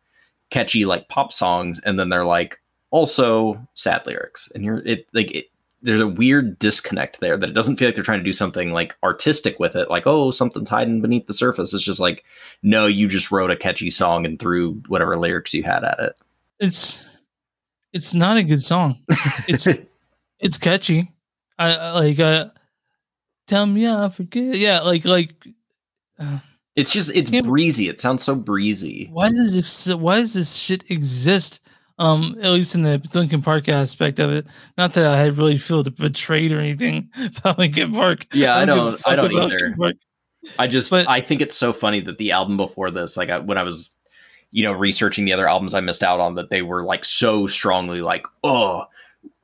[0.49, 2.59] catchy like pop songs and then they're like
[2.89, 5.45] also sad lyrics and you're it like it
[5.81, 8.71] there's a weird disconnect there that it doesn't feel like they're trying to do something
[8.71, 12.23] like artistic with it like oh something's hiding beneath the surface it's just like
[12.63, 16.15] no you just wrote a catchy song and threw whatever lyrics you had at it
[16.59, 17.05] It's
[17.93, 18.99] it's not a good song.
[19.47, 19.67] It's
[20.39, 21.11] it's catchy.
[21.59, 22.49] I, I like uh
[23.47, 24.55] tell me I forget.
[24.55, 25.33] Yeah, like like
[26.17, 26.39] uh,
[26.75, 30.89] it's just it's breezy it sounds so breezy why does this why does this shit
[30.89, 31.61] exist?
[31.97, 34.47] Um, at least in the Linkin Park aspect of it.
[34.77, 38.27] Not that I really feel betrayed or anything about Linkin Park.
[38.33, 39.07] Yeah, I give a don't.
[39.07, 39.73] I don't either.
[40.57, 40.89] I just.
[40.89, 43.63] But- I think it's so funny that the album before this, like I, when I
[43.63, 43.95] was,
[44.51, 47.47] you know, researching the other albums I missed out on, that they were like so
[47.47, 48.85] strongly like, oh,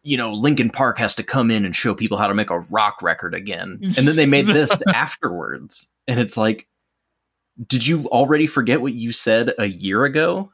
[0.04, 2.60] you know, Linkin Park has to come in and show people how to make a
[2.72, 6.68] rock record again, and then they made this afterwards, and it's like,
[7.68, 10.52] did you already forget what you said a year ago?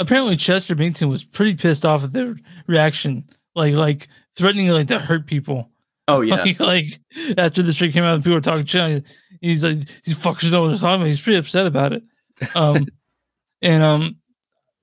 [0.00, 2.36] Apparently, Chester Bennington was pretty pissed off at the
[2.66, 3.24] reaction,
[3.54, 5.70] like like threatening like to hurt people.
[6.08, 7.00] Oh yeah, Like, like
[7.38, 9.04] after the shit came out and people were talking shit,
[9.40, 11.06] he's like, these fuckers know what they're talking about.
[11.06, 12.02] He's pretty upset about it.
[12.54, 12.86] Um,
[13.62, 14.16] and um,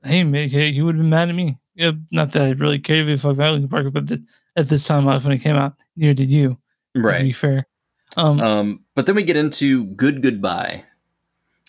[0.03, 1.57] hey, man, hey, he would have been mad at me.
[1.75, 4.21] Yeah, not that I really cared if I fuck about Linkin Park, but th-
[4.55, 6.49] at this time life when it came out, neither did you.
[6.49, 6.57] To
[6.93, 7.35] be right.
[7.35, 7.67] fair.
[8.15, 10.83] Um, Um, but then we get into "Good Goodbye,"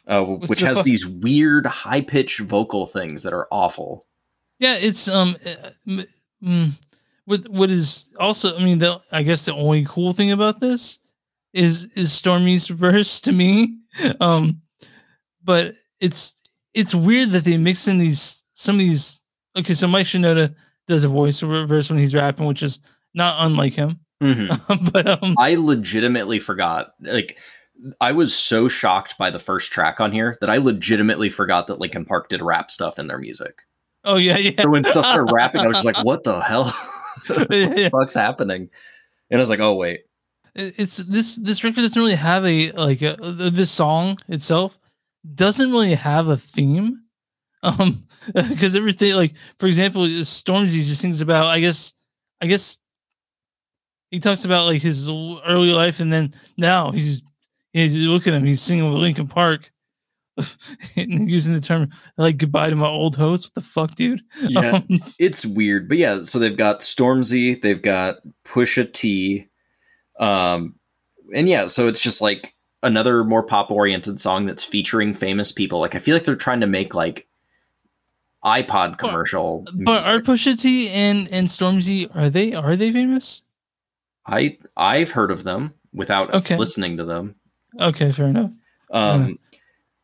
[0.09, 4.07] uh, which has these weird high pitched vocal things that are awful.
[4.59, 5.97] yeah, it's um, uh,
[6.43, 6.71] mm,
[7.25, 10.99] what what is also, I mean, the I guess the only cool thing about this
[11.53, 13.77] is is Stormzy's verse to me.
[14.21, 14.63] Um,
[15.45, 16.35] but it's
[16.75, 19.21] it's weird that they mix in these some of these.
[19.57, 20.55] Okay, so Mike Shinoda
[20.87, 22.79] does a voice verse when he's rapping, which is
[23.15, 24.01] not unlike him.
[24.23, 24.93] Mhm.
[24.93, 26.93] but um, I legitimately forgot.
[27.01, 27.39] Like,
[28.01, 31.79] I was so shocked by the first track on here that I legitimately forgot that
[31.79, 33.63] Linkin Park did rap stuff in their music.
[34.05, 34.63] oh yeah, yeah.
[34.63, 36.65] So when stuff started rapping, I was just like, "What the hell?
[37.27, 38.69] what the fuck's happening?"
[39.31, 40.01] And I was like, "Oh wait,
[40.59, 44.79] it's this this record doesn't really have a like a, uh, this song itself
[45.35, 47.03] doesn't really have a theme
[47.63, 48.05] um
[48.35, 51.93] because everything like for example stormzy just sings about i guess
[52.41, 52.79] i guess
[54.11, 57.23] he talks about like his early life and then now he's
[57.73, 59.73] he's look at him he's singing with Linkin Park
[60.97, 64.77] and using the term like goodbye to my old host what the fuck dude yeah,
[64.91, 69.49] Um, it's weird." But yeah, so they've got Stormzy, they've got Pusha T,
[70.21, 70.77] um,
[71.35, 72.55] and yeah, so it's just like
[72.85, 75.81] another more pop oriented song that's featuring famous people.
[75.81, 77.27] Like I feel like they're trying to make like
[78.45, 79.67] iPod commercial.
[79.75, 80.25] But are music.
[80.27, 83.43] Pusha T and and Stormzy are they are they famous?
[84.27, 86.57] I I've heard of them without Okay.
[86.57, 87.35] listening to them.
[87.81, 88.53] Okay, fair enough.
[88.91, 89.39] Um,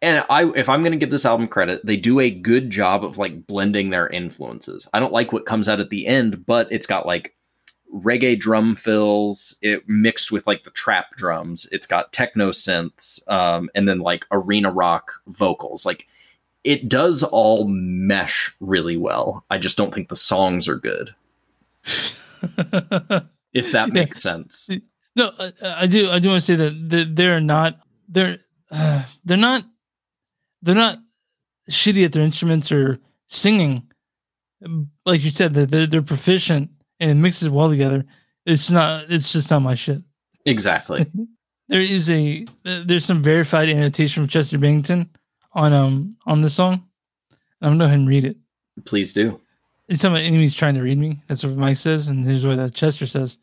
[0.02, 3.04] and I, if I'm going to give this album credit, they do a good job
[3.04, 4.88] of like blending their influences.
[4.92, 7.34] I don't like what comes out at the end, but it's got like
[7.94, 11.66] reggae drum fills, it mixed with like the trap drums.
[11.72, 15.86] It's got techno synths, um, and then like arena rock vocals.
[15.86, 16.06] Like
[16.64, 19.44] it does all mesh really well.
[19.50, 21.14] I just don't think the songs are good.
[23.54, 23.94] If that Yeah.
[23.94, 24.68] makes sense.
[25.16, 26.10] No, I, I do.
[26.10, 27.78] I do want to say that they're not.
[28.08, 28.38] They're
[28.70, 29.64] uh, they're not.
[30.62, 30.98] They're not
[31.70, 33.90] shitty at their instruments or singing.
[35.04, 38.04] Like you said, that they're, they're proficient and it mixes well together.
[38.46, 39.06] It's not.
[39.08, 40.02] It's just not my shit.
[40.46, 41.06] Exactly.
[41.68, 42.44] There is a.
[42.62, 45.08] There's some verified annotation from Chester Bennington
[45.54, 46.84] on um on the song.
[47.62, 48.36] I'm gonna go ahead and read it.
[48.84, 49.40] Please do.
[49.88, 51.22] It's some enemies trying to read me.
[51.26, 53.38] That's what Mike says, and here's what uh, Chester says.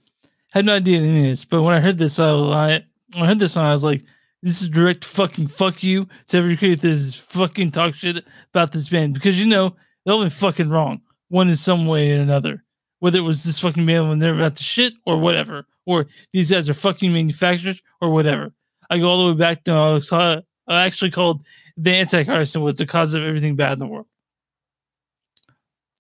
[0.51, 2.83] Had no idea any of this, but when I heard this, uh, I
[3.13, 4.03] when I heard this song, I was like,
[4.43, 8.89] "This is direct fucking fuck you to every create this fucking talk shit about this
[8.89, 12.63] band because you know they're only fucking wrong, one in some way or another.
[12.99, 16.51] Whether it was this fucking band when they're about to shit or whatever, or these
[16.51, 18.51] guys are fucking manufacturers or whatever.
[18.89, 21.43] I go all the way back to I, was, I actually called
[21.77, 24.07] the Antichrist and was the cause of everything bad in the world.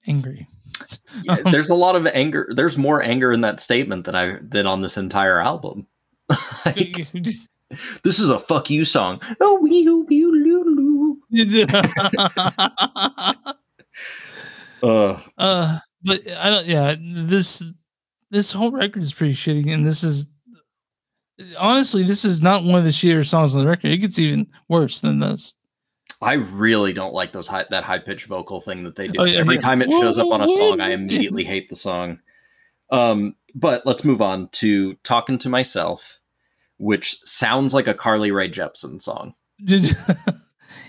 [0.07, 0.47] Angry.
[1.23, 2.49] Yeah, there's a lot of anger.
[2.55, 5.87] There's more anger in that statement than I than on this entire album.
[6.65, 7.07] Like,
[8.03, 9.19] this is a fuck you song.
[9.41, 11.17] Oh, wee oo, wee oo, loo, loo.
[14.83, 15.21] Ugh.
[15.37, 16.65] uh, but I don't.
[16.67, 17.63] Yeah, this
[18.29, 20.27] this whole record is pretty shitty, and this is
[21.57, 23.91] honestly, this is not one of the shittier songs on the record.
[23.91, 25.53] It gets even worse than this.
[26.21, 29.15] I really don't like those high, that high pitched vocal thing that they do.
[29.19, 29.59] Oh, yeah, Every yeah.
[29.59, 32.19] time it shows up on a song, I immediately hate the song.
[32.91, 36.19] Um, but let's move on to "Talking to Myself,"
[36.77, 39.33] which sounds like a Carly Rae Jepsen song.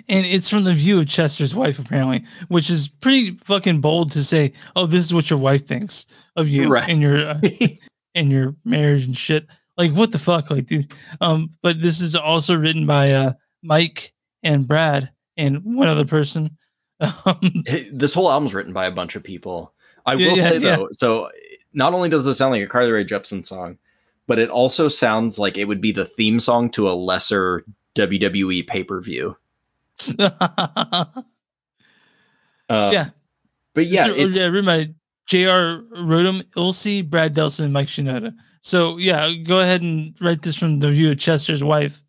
[0.09, 4.23] and it's from the view of Chester's wife, apparently, which is pretty fucking bold to
[4.25, 4.53] say.
[4.77, 6.07] Oh, this is what your wife thinks
[6.37, 6.89] of you Right.
[6.89, 7.41] and your uh,
[8.15, 9.47] and your marriage and shit.
[9.77, 10.93] Like what the fuck, like dude.
[11.21, 14.13] Um, but this is also written by uh Mike
[14.43, 16.57] and Brad and one other person.
[17.25, 19.75] Um, this whole album's written by a bunch of people.
[20.07, 20.77] I will yeah, say yeah.
[20.77, 21.31] though, so
[21.73, 23.79] not only does this sound like a Carly Rae Jepsen song,
[24.29, 27.65] but it also sounds like it would be the theme song to a lesser
[27.97, 29.37] WWE pay per view.
[32.69, 33.09] Uh, yeah,
[33.75, 34.89] but yeah, yeah, it's, yeah, by
[35.27, 35.83] J.R.
[35.95, 38.35] Rotem, Ilsey, Brad Delson, and Mike Shinoda.
[38.63, 42.03] So yeah, go ahead and write this from the view of Chester's wife,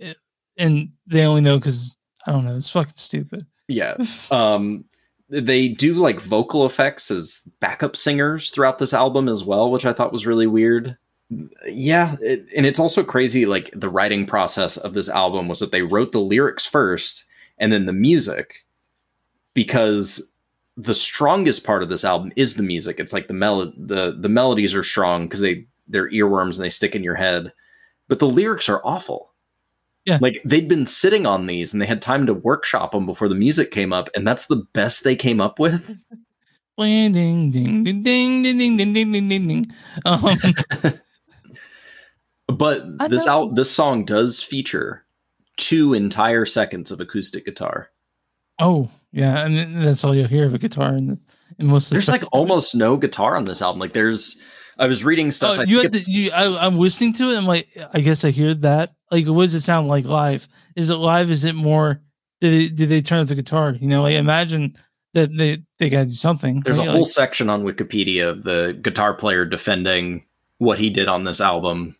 [0.00, 0.14] Eh,
[0.56, 1.96] and they only know because
[2.26, 2.54] I don't know.
[2.56, 3.46] It's fucking stupid.
[3.68, 3.96] yeah.
[4.30, 4.84] Um,
[5.30, 9.92] they do like vocal effects as backup singers throughout this album as well, which I
[9.92, 10.96] thought was really weird.
[11.66, 13.46] Yeah, it, and it's also crazy.
[13.46, 17.24] Like the writing process of this album was that they wrote the lyrics first
[17.58, 18.66] and then the music,
[19.54, 20.32] because
[20.76, 23.00] the strongest part of this album is the music.
[23.00, 26.70] It's like the mel the the melodies are strong because they they're earworms and they
[26.70, 27.52] stick in your head,
[28.08, 29.32] but the lyrics are awful.
[30.04, 30.18] Yeah.
[30.20, 33.34] like they'd been sitting on these and they had time to workshop them before the
[33.34, 35.96] music came up, and that's the best they came up with.
[36.76, 39.66] Ding ding ding ding ding ding ding ding ding ding ding ding.
[40.04, 40.38] Um,
[42.46, 45.04] But this out this song does feature
[45.56, 47.88] two entire seconds of acoustic guitar.
[48.60, 51.18] oh yeah, and that's all you'll hear of a guitar in, the,
[51.58, 51.86] in most.
[51.86, 53.78] Of the There's like almost no guitar on this album.
[53.80, 54.40] Like there's,
[54.78, 55.58] I was reading stuff.
[55.60, 56.00] Oh, you have to.
[56.00, 57.36] You, I, I'm listening to it.
[57.36, 58.94] I'm like, I guess I hear that.
[59.10, 60.48] Like, what does it sound like live?
[60.76, 61.30] Is it live?
[61.30, 62.00] Is it more?
[62.40, 63.72] Did they, did they turn up the guitar?
[63.72, 64.74] You know, like imagine
[65.14, 66.60] that they they got to do something.
[66.60, 70.24] There's a whole Like, section on Wikipedia of the guitar player defending
[70.58, 71.96] what he did on this album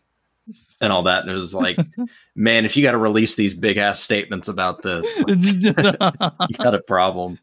[0.81, 1.21] and all that.
[1.21, 1.77] And it was like,
[2.35, 6.75] man, if you got to release these big ass statements about this, like, you got
[6.75, 7.39] a problem.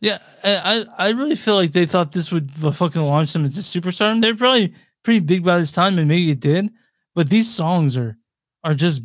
[0.00, 4.20] Yeah, I I really feel like they thought this would fucking launch them into superstar.
[4.20, 6.70] They're probably pretty big by this time, and maybe it did.
[7.14, 8.16] But these songs are
[8.64, 9.02] are just.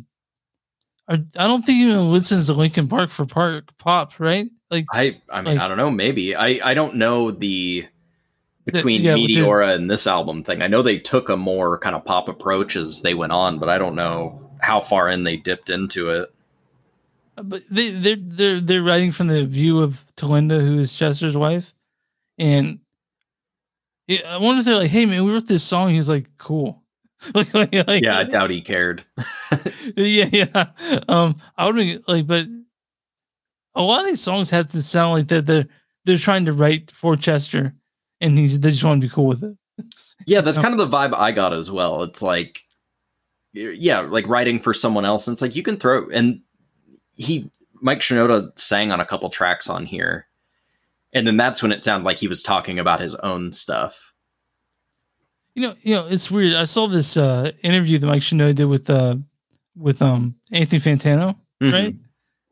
[1.08, 4.48] Are, I don't think anyone listens to Linkin Park for park pop, right?
[4.70, 5.90] Like I, I mean, Like- I don't know.
[5.90, 7.86] Maybe I, I don't know the
[8.64, 10.62] between yeah, Meteora and this album thing.
[10.62, 13.68] I know they took a more kind of pop approach as they went on, but
[13.68, 16.34] I don't know how far in they dipped into it.
[17.42, 21.72] But they they're they're they're writing from the view of Talinda, who is Chester's wife,
[22.38, 22.80] and
[24.10, 26.82] I wonder if they're like, "Hey man, we wrote this song." He's like, "Cool."
[27.34, 29.04] like, like, like- Yeah, I doubt he cared.
[29.96, 30.66] yeah, yeah.
[31.08, 32.46] Um, I would be like, but
[33.74, 35.46] a lot of these songs have to sound like that.
[35.46, 35.66] They're
[36.04, 37.74] they're trying to write for Chester,
[38.20, 39.56] and he's they just want to be cool with it.
[40.26, 42.02] Yeah, that's kind of the vibe I got as well.
[42.02, 42.60] It's like,
[43.52, 45.26] yeah, like writing for someone else.
[45.28, 46.40] And it's like you can throw and
[47.16, 47.50] he
[47.80, 50.26] Mike Shinoda sang on a couple tracks on here,
[51.12, 54.12] and then that's when it sounded like he was talking about his own stuff.
[55.54, 56.54] You know, you know, it's weird.
[56.54, 59.16] I saw this uh interview that Mike Shinoda did with uh
[59.76, 61.72] with um Anthony Fantano, Mhm.
[61.72, 61.94] right?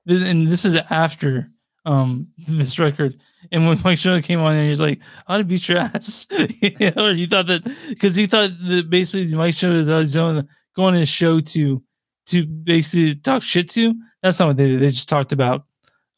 [0.06, 1.50] This, and this is after
[1.84, 3.18] um this record.
[3.52, 6.90] And when Mike Shinoda came on, and he's like, "I to beat your ass," you
[6.96, 10.46] know, or he thought that because he thought that basically Mike Shinoda was going
[10.78, 11.82] on his show to
[12.26, 13.94] to basically talk shit to.
[14.24, 14.80] That's not what they did.
[14.80, 15.66] They just talked about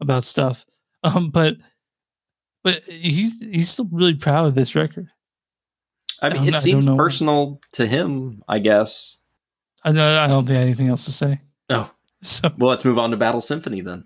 [0.01, 0.65] about stuff.
[1.03, 1.57] Um, but
[2.63, 5.09] but he's he's still really proud of this record.
[6.23, 9.19] I I mean, don't- it seems personal to him, I guess.
[9.85, 11.41] I don't, I don't think have anything else to say.
[11.69, 11.91] Oh,
[12.23, 14.05] So, well, let's move on to Battle Symphony then.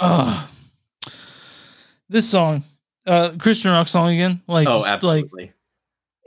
[0.00, 0.46] uh,
[2.08, 2.62] this song,
[3.06, 5.52] uh, Christian rock song again, like, oh, just, like, absolutely.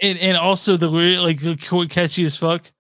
[0.02, 1.42] and, and also the lyric,
[1.72, 2.72] like, catchy as fuck,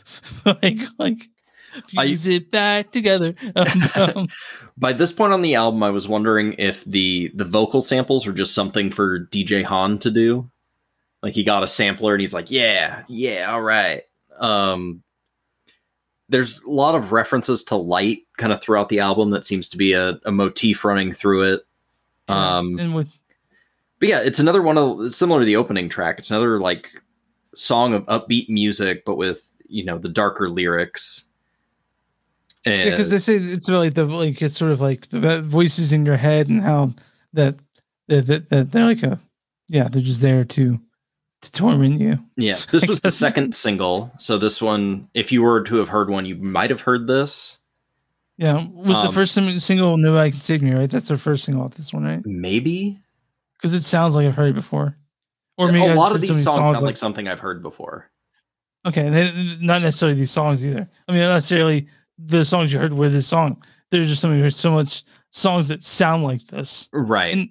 [0.44, 1.29] like, like,
[1.98, 3.34] I- it back together.
[3.56, 4.28] Um, um,
[4.76, 8.32] By this point on the album, I was wondering if the the vocal samples were
[8.32, 10.50] just something for DJ Hahn to do.
[11.22, 14.04] Like he got a sampler and he's like, "Yeah, yeah, all right."
[14.38, 15.02] Um,
[16.30, 19.76] there's a lot of references to light kind of throughout the album that seems to
[19.76, 21.62] be a, a motif running through it.
[22.28, 23.08] Um, and with
[23.98, 26.18] but yeah, it's another one of similar to the opening track.
[26.18, 26.88] It's another like
[27.54, 31.26] song of upbeat music, but with you know the darker lyrics.
[32.64, 36.16] Because they say it's like the like it's sort of like the voices in your
[36.16, 36.92] head and how
[37.32, 37.56] that
[38.08, 39.18] that, that, that they're like a
[39.68, 40.78] yeah they're just there to
[41.42, 42.18] to torment you.
[42.36, 44.12] Yeah, this was the second single.
[44.18, 47.56] So this one, if you were to have heard one, you might have heard this.
[48.36, 49.34] Yeah, was the Um, first
[49.64, 50.88] single "No I Can Save Me" right?
[50.90, 52.24] That's their first single off this one, right?
[52.26, 52.98] Maybe
[53.56, 54.96] Because it sounds like I've heard it before.
[55.58, 57.62] Or maybe a I've lot of these many songs, sound like- like something I've heard
[57.62, 58.10] before.
[58.86, 59.08] okay,
[59.60, 60.88] not necessarily these songs either.
[61.06, 61.86] I mean, not necessarily
[62.26, 63.62] the songs you heard were this song.
[63.90, 66.88] There's just so many so much songs that sound like this.
[66.92, 67.32] Right.
[67.32, 67.50] And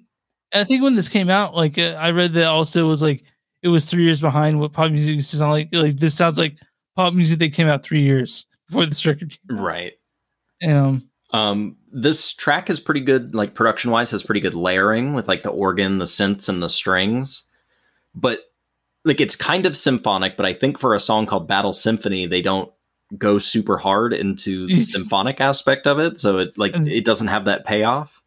[0.52, 3.24] I think when this came out, like uh, I read that also was like
[3.62, 5.68] it was three years behind what pop music used to sound like.
[5.72, 6.56] Like this sounds like
[6.96, 9.38] pop music that came out three years before this record.
[9.48, 9.92] Right.
[10.62, 15.14] And, um, Um, this track is pretty good, like production wise, has pretty good layering
[15.14, 17.44] with like the organ, the synths, and the strings.
[18.14, 18.40] But
[19.04, 22.42] like it's kind of symphonic, but I think for a song called Battle Symphony, they
[22.42, 22.70] don't
[23.18, 26.18] go super hard into the symphonic aspect of it.
[26.18, 28.22] So it like And- it doesn't have that payoff.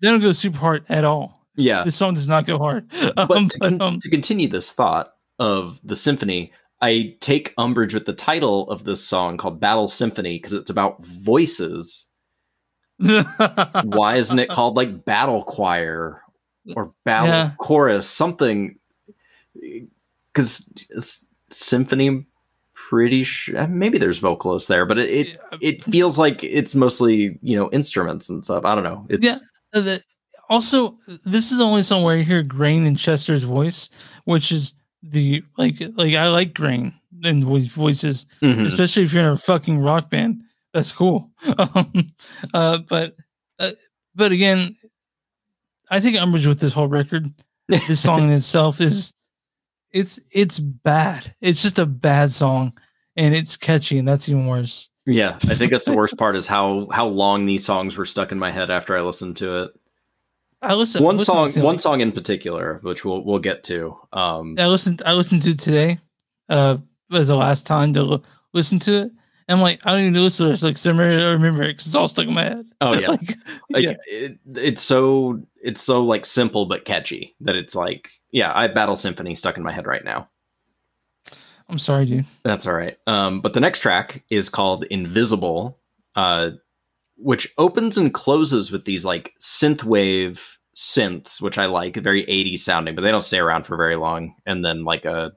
[0.00, 1.46] they don't go super hard at all.
[1.56, 1.84] Yeah.
[1.84, 2.88] This song does not go hard.
[3.16, 7.92] but Um, to, but, um, to continue this thought of the symphony, I take umbrage
[7.92, 12.06] with the title of this song called Battle Symphony because it's about voices.
[12.98, 16.22] Why isn't it called like Battle Choir
[16.76, 17.50] or Battle Yeah.
[17.58, 18.08] Chorus?
[18.08, 18.78] Something
[20.32, 20.72] because
[21.50, 22.26] symphony,
[22.90, 27.56] pretty sure maybe there's vocalists there, but it, it it feels like it's mostly you
[27.56, 28.64] know instruments and stuff.
[28.64, 29.06] I don't know.
[29.08, 29.36] It's Yeah.
[29.72, 30.02] Uh, the-
[30.48, 33.88] also, this is the only song where you hear Grain and Chester's voice,
[34.24, 38.66] which is the like like I like Grain and voice voices, Mhm.
[38.66, 40.42] especially if you're in a fucking rock band.
[40.74, 41.30] That's cool.
[41.58, 41.92] Um,
[42.52, 43.14] uh, but
[43.60, 43.70] uh,
[44.16, 44.74] but again,
[45.90, 47.32] I take umbrage with this whole record.
[47.68, 49.12] This song in itself is
[49.92, 51.34] it's it's bad.
[51.40, 52.72] It's just a bad song,
[53.16, 54.88] and it's catchy, and that's even worse.
[55.06, 58.32] Yeah, I think that's the worst part is how how long these songs were stuck
[58.32, 59.70] in my head after I listened to it.
[60.62, 63.96] I listen One listen song, one like- song in particular, which we'll we'll get to.
[64.12, 65.02] Um, I listened.
[65.06, 65.98] I listened to it today.
[66.48, 66.78] Uh,
[67.12, 69.10] as the last time to l- listen to it.
[69.48, 70.62] And I'm like, I don't even know to this.
[70.62, 72.66] Like, 'cause I remember, I remember it because it's all stuck in my head.
[72.80, 73.36] oh yeah, like,
[73.70, 73.94] like yeah.
[74.06, 78.74] it, it's so it's so like simple but catchy that it's like yeah, I have
[78.74, 80.28] Battle Symphony stuck in my head right now.
[81.68, 82.26] I'm sorry, dude.
[82.44, 82.96] That's all right.
[83.06, 85.78] Um, but the next track is called Invisible,
[86.16, 86.50] uh,
[87.16, 92.94] which opens and closes with these like synthwave synths, which I like, very 80s sounding,
[92.94, 94.34] but they don't stay around for very long.
[94.46, 95.32] And then like a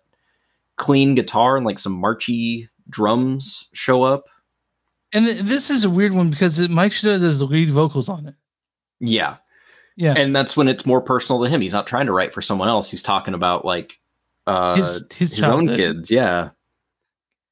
[0.78, 4.26] clean guitar and like some marchy drums show up.
[5.12, 8.10] And th- this is a weird one because it, Mike Shinoda does the lead vocals
[8.10, 8.36] on it.
[9.00, 9.38] Yeah.
[9.96, 11.62] Yeah, And that's when it's more personal to him.
[11.62, 12.90] He's not trying to write for someone else.
[12.90, 14.00] He's talking about like
[14.48, 16.10] uh, his his, his, own kids.
[16.10, 16.50] Yeah.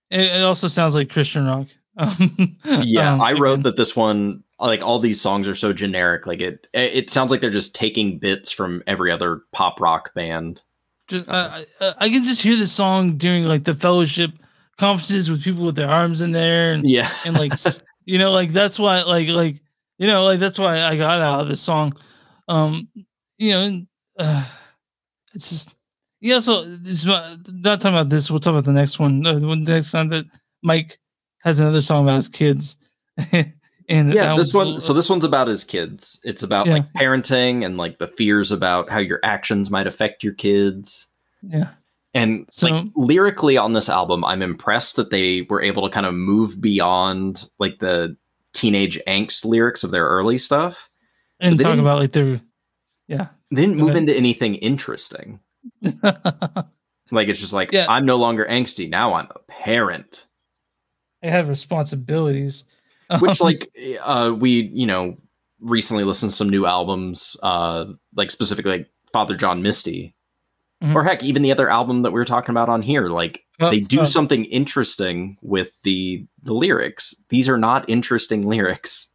[0.10, 1.68] It, it also sounds like Christian rock.
[1.98, 3.14] Um, Yeah.
[3.14, 3.64] um, I wrote again.
[3.64, 6.26] that this one, like all these songs are so generic.
[6.26, 10.62] Like it, it sounds like they're just taking bits from every other pop rock band.
[11.10, 14.32] Just, I, I, I can just hear the song during like the fellowship
[14.78, 17.12] conferences with people with their arms in there and Yeah.
[17.26, 17.54] and like
[18.06, 19.62] you know like that's why like like
[19.98, 21.94] you know like that's why I got out of this song.
[22.52, 22.90] Um,
[23.38, 23.82] you know,
[24.20, 24.46] uh,
[25.34, 25.74] it's just
[26.20, 26.40] yeah.
[26.40, 28.30] So it's not, not talking about this.
[28.30, 29.26] We'll talk about the next one.
[29.26, 30.26] Uh, the next time that
[30.62, 31.00] Mike
[31.40, 32.78] has another song about his kids.
[33.90, 36.74] and yeah this one so this one's about his kids it's about Yeah.
[36.74, 41.08] like parenting and like the fears about how your actions might affect your kids
[41.42, 41.72] yeah.
[42.14, 46.06] and So- like lyrically on this album i'm impressed that they were able to kind
[46.06, 48.16] of move beyond like the
[48.54, 50.90] teenage angst lyrics of their early stuff
[51.42, 52.40] And they talk about like their
[53.08, 53.28] yeah.
[53.52, 54.04] they didn't Go move ahead.
[54.04, 55.40] into anything interesting
[57.12, 57.86] like it's just like Yeah.
[57.90, 60.28] i'm no longer angsty now i'm a parent
[61.24, 62.64] I have responsibilities.
[63.20, 63.70] which Um, like
[64.02, 65.18] uh we you know
[65.60, 67.86] recently listened to some new albums uh
[68.16, 70.16] like specifically like father john misty
[70.84, 70.96] Mhm.
[70.96, 73.70] or heck even the other album that we were talking about on here like uh,
[73.70, 79.11] they do uh, something interesting with the the lyrics these are not interesting lyrics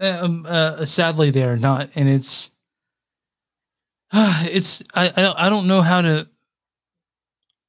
[0.00, 2.50] um, uh, sadly they're not and it's
[4.12, 6.28] it's I, I i don't know how to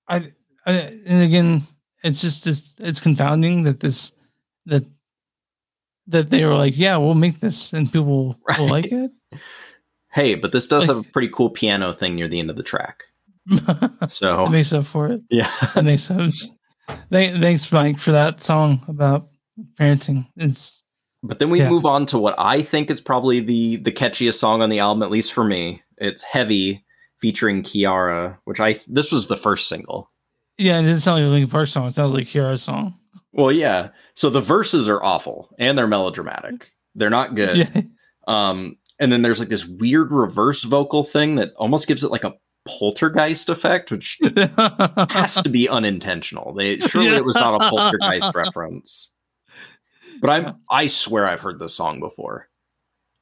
[0.08, 0.32] I,
[0.66, 0.72] I
[1.06, 1.64] and again
[2.04, 4.12] it's just it's, it's confounding that this
[4.66, 4.86] that
[6.08, 9.12] that they were like yeah we'll make this and people will like it.
[10.12, 12.56] Hey but this does Like- have a pretty cool piano thing near the end of
[12.56, 13.04] the track.
[14.02, 15.22] It so makes up for it.
[15.30, 15.50] Yeah.
[15.82, 16.50] Makes sense
[17.12, 19.30] thanks mike for that song about
[19.80, 20.28] parenting.
[20.38, 20.84] It's
[21.28, 21.70] But then we Yeah.
[21.70, 25.04] move on to what I think is probably the the catchiest song on the album,
[25.04, 25.82] at least for me.
[25.98, 26.84] It's "Heavy"
[27.20, 30.12] featuring Kiiara, which I this was the first single.
[30.58, 32.94] yeah it doesn't sound like a Linkin Park song it sounds like Kiiara's song
[33.34, 33.90] Well, yeah.
[34.14, 36.70] So the verses are awful and they're melodramatic.
[36.96, 37.58] They're not good.
[37.58, 37.82] yeah
[38.28, 42.24] Um, and then there's like this weird reverse vocal thing that almost gives it like
[42.24, 42.34] a
[42.68, 44.18] poltergeist effect, which
[45.10, 46.54] has to be unintentional.
[46.54, 47.18] They surely Yeah.
[47.18, 49.14] it was not a poltergeist reference.
[50.22, 52.48] But I'm I swear I've heard this song before.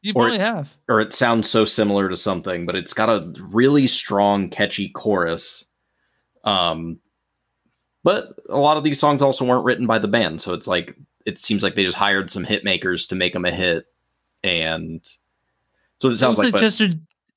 [0.01, 3.33] you or- probably have or it sounds so similar to something, but it's got a
[3.41, 5.65] really strong, catchy chorus.
[6.43, 6.99] Um,
[8.03, 10.97] but a lot of these songs also weren't written by the band, so it's like
[11.25, 13.85] it seems like they just hired some hit makers to make them a hit,
[14.43, 15.05] and
[15.99, 16.45] so it sounds looks like.
[16.45, 16.89] like but- Chester.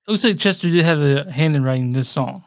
[0.09, 2.45] Looks like Chester did have a hand in writing this song.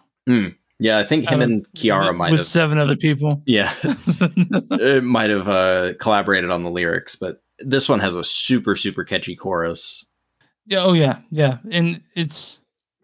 [0.80, 2.48] Yeah, I think him Uh, and Kiiara might with have.
[2.48, 3.42] seven other people.
[3.46, 8.76] Yeah, it might have uh, collaborated on the lyrics, but this one has a super
[8.76, 10.06] super catchy chorus.
[10.66, 10.80] yeah.
[10.80, 11.20] Oh yeah.
[11.32, 11.58] Yeah.
[11.72, 12.60] And it's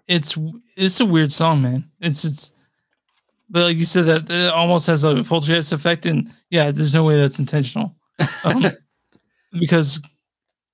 [0.07, 0.37] it's
[0.77, 1.89] it's a weird song, man.
[2.01, 2.51] It's it's.
[3.49, 7.03] But like you said, that it almost has a poltergeist effect, and yeah, there's no
[7.03, 7.95] way that's intentional.
[8.45, 8.65] Um,
[9.59, 10.01] because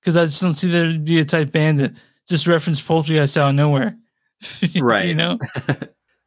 [0.00, 1.92] because I just don't see there to be a type band that
[2.28, 3.96] just reference poltergeist out of nowhere.
[4.80, 5.06] Right?
[5.08, 5.38] you know,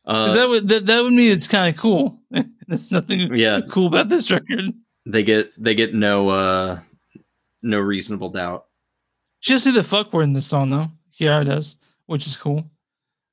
[0.05, 2.19] Uh, that would that, that would mean it's kind of cool.
[2.67, 4.73] There's nothing yeah, cool about this record.
[5.05, 6.79] they get they get no uh
[7.61, 8.65] no reasonable doubt.
[9.39, 10.91] She does say the fuck word in this song though.
[11.19, 12.69] Kiiara does, which is cool.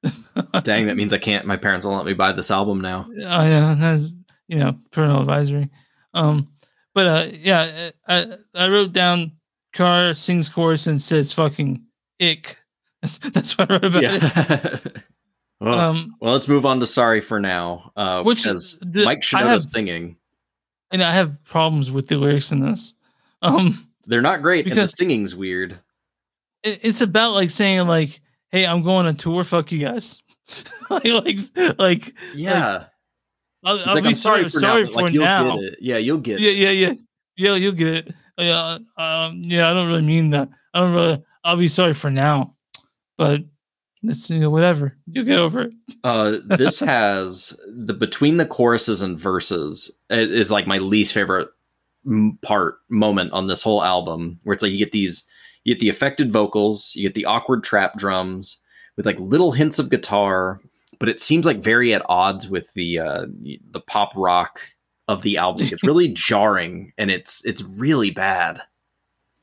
[0.62, 1.46] Dang, that means I can't.
[1.46, 3.08] My parents won't let me buy this album now.
[3.26, 4.04] I uh, that's,
[4.48, 5.70] you know, parental advisory.
[6.14, 6.48] Um,
[6.94, 9.32] but uh, yeah, I I wrote down
[9.72, 11.82] car sings chorus and says fucking
[12.20, 12.58] ick.
[13.00, 15.02] That's, that's what I wrote about it.
[15.62, 19.20] Well, Um, well, let's move on to "Sorry for Now," uh, Which- is the- Mike
[19.20, 20.16] Shinoda's have- singing.
[20.90, 22.94] and I have problems with the lyrics in this.
[23.42, 25.78] Um, They're not great, and the singing's weird.
[26.64, 29.44] it, it's about like saying like, "Hey, I'm going on tour.
[29.44, 30.18] Fuck you guys."
[30.90, 31.38] like, like,
[31.78, 32.84] like, Yeah,
[33.64, 34.68] I'll, I'll like, be I'm sorry, for now.
[34.68, 35.54] sorry but, for like, you'll now.
[35.56, 35.78] get it.
[35.80, 36.92] Yeah, you'll get yeah, yeah, yeah,
[37.36, 37.54] yeah.
[37.54, 38.14] You'll get it.
[38.38, 39.70] Yeah, um, yeah.
[39.70, 40.48] I don't really mean that.
[40.74, 41.22] I don't really.
[41.44, 42.56] I'll be sorry for now,
[43.16, 43.42] but
[44.04, 44.96] it's you know whatever.
[45.06, 45.72] You'll get over it.
[46.04, 51.48] Uh, this has the between the choruses and verses is like my least favorite
[52.06, 55.24] m- part moment on this whole album, where it's like you get these,
[55.64, 58.58] you get the affected vocals, you get the awkward trap drums
[58.96, 60.60] with like little hints of guitar,
[60.98, 63.26] but it seems like very at odds with the uh,
[63.70, 64.60] the pop rock
[65.08, 65.66] of the album.
[65.70, 68.62] It's really jarring, and it's it's really bad.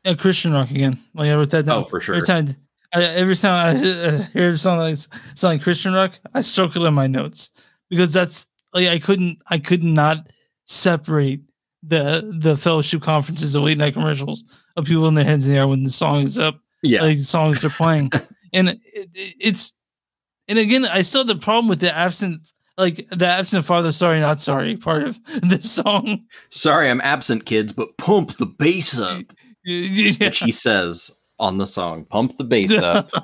[0.06, 1.00] Uh, Christian rock again.
[1.14, 1.84] Like I wrote that down.
[1.84, 2.16] Oh, for sure.
[2.16, 2.56] Every time,
[2.94, 7.08] I, every time I uh, hear something like like Christian rock, I circle in my
[7.08, 7.50] notes
[7.90, 9.40] because that's like I couldn't.
[9.48, 10.28] I could not
[10.68, 11.42] separate
[11.84, 14.44] the the fellowship conferences of late night commercials
[14.76, 16.60] of people in their heads in the air when the song is up.
[16.84, 18.12] Yeah, like the songs they're playing,
[18.54, 19.74] and it, it, it's
[20.48, 22.42] and again I still have the problem with the absent
[22.78, 26.26] like the absent father sorry not sorry part of this song.
[26.50, 29.26] sorry, I'm absent, kids, but pump the bass up,
[29.66, 30.14] Yeah.
[30.20, 32.06] which he says on the song.
[32.06, 33.10] Pump the bass up.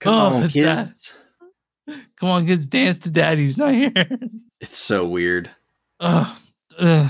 [0.00, 1.14] Come Oh, on, kids.
[2.16, 3.92] Come on, kids, dance to daddy's not here.
[4.60, 5.50] It's so weird.
[6.00, 6.38] Oh,
[6.78, 7.08] uh,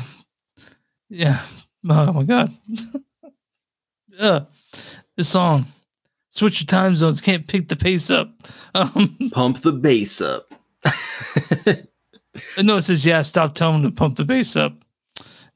[1.11, 1.40] yeah.
[1.88, 2.55] Oh my god.
[4.18, 4.40] uh,
[5.16, 5.66] the song.
[6.30, 7.20] Switch your time zones.
[7.20, 8.30] Can't pick the pace up.
[8.74, 10.53] Um, Pump the bass up.
[12.62, 13.22] no, it says yeah.
[13.22, 14.72] Stop telling them to pump the bass up.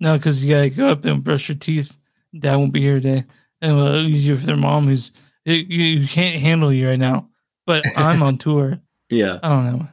[0.02, 1.96] No, because you gotta go up and brush your teeth.
[2.36, 3.24] Dad won't be here today,
[3.60, 5.12] and uh, you with their mom who's
[5.44, 7.28] you, you can't handle you right now.
[7.66, 8.80] But I'm on tour.
[9.10, 9.38] yeah.
[9.44, 9.88] I don't know.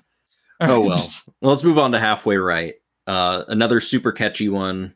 [0.62, 1.12] All Oh well.
[1.41, 1.51] well.
[1.51, 2.74] Let's move on to halfway right.
[3.05, 4.95] Uh, another super catchy one.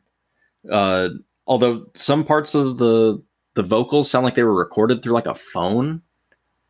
[0.68, 1.10] Uh,
[1.46, 3.22] although some parts of the
[3.54, 6.02] the vocals sound like they were recorded through like a phone.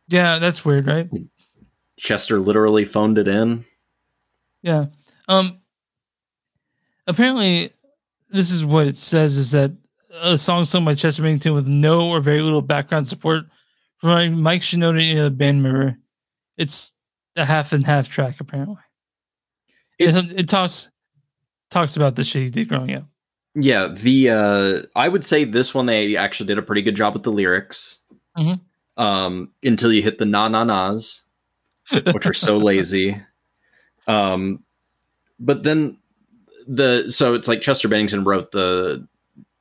[0.07, 1.09] Yeah, that's weird, right?
[1.97, 3.65] Chester literally phoned it in.
[4.61, 4.85] Yeah.
[5.27, 5.61] Um.
[7.07, 7.71] Apparently,
[8.35, 9.71] this is what it says: is that
[10.21, 13.45] a song sung by Chester Bennington with no or very little background support
[13.99, 15.97] from Mike Shinoda and a band member.
[16.57, 16.93] It's
[17.35, 18.39] a half and half track.
[18.39, 18.77] Apparently,
[19.99, 20.89] It's, it, it talks
[21.69, 23.05] talks about the shit he did growing up.
[23.55, 27.13] yeah, the uh, I would say this one they actually did a pretty good job
[27.13, 27.99] with the lyrics.
[28.37, 28.59] Mhm.
[28.97, 31.23] Um, until you hit the na na nas.
[31.91, 33.21] which are so lazy.
[34.07, 34.63] Um,
[35.39, 35.97] but then
[36.67, 39.07] the so it's like Chester Bennington wrote the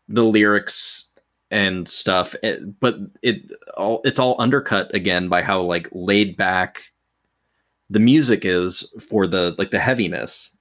[0.09, 1.11] the lyrics
[1.51, 3.43] and stuff, eh, but it
[3.77, 6.83] all it's all undercut again by how like laid back
[7.91, 10.57] the music is for the like the heaviness.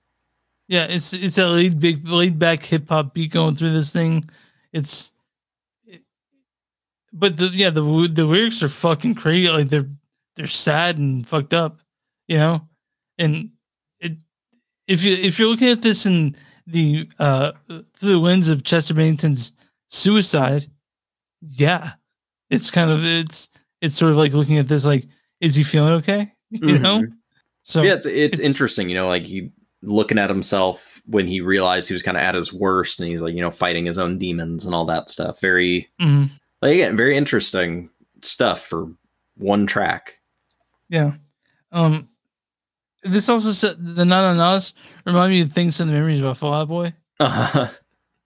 [0.68, 4.30] Yeah, it's it's a laid big laid back hip hop beat going through this thing.
[4.72, 5.12] It's,
[7.12, 9.50] but the yeah the the lyrics are fucking crazy.
[9.50, 9.89] Like they're
[10.36, 11.80] they're sad and fucked up,
[12.28, 12.68] you know.
[13.18, 13.50] And it
[14.88, 16.36] if you if you're looking at this in
[16.68, 19.52] the uh through the lens of Chester Bennington's
[19.90, 20.68] suicide,
[21.42, 21.94] yeah,
[22.50, 23.50] it's kind of it's
[23.82, 25.08] it's sort of like looking at this like
[25.42, 26.32] is he feeling okay?
[26.52, 27.02] You know.
[27.02, 27.14] Mhm.
[27.64, 31.42] So yeah, it's, it's it's- interesting, you know, like he looking at himself when he
[31.42, 33.98] realized he was kind of at his worst, and he's like, you know, fighting his
[33.98, 35.42] own demons and all that stuff.
[35.42, 36.30] Very mhm.
[36.62, 37.90] like again, very interesting
[38.22, 38.88] stuff for
[39.38, 40.20] one track.
[40.90, 41.14] Yeah.
[41.72, 42.08] Um
[43.04, 44.74] this also said the na na nas
[45.06, 46.93] remind me of things and the memories about Fall Out Boy.
[47.20, 47.70] Uh-huh.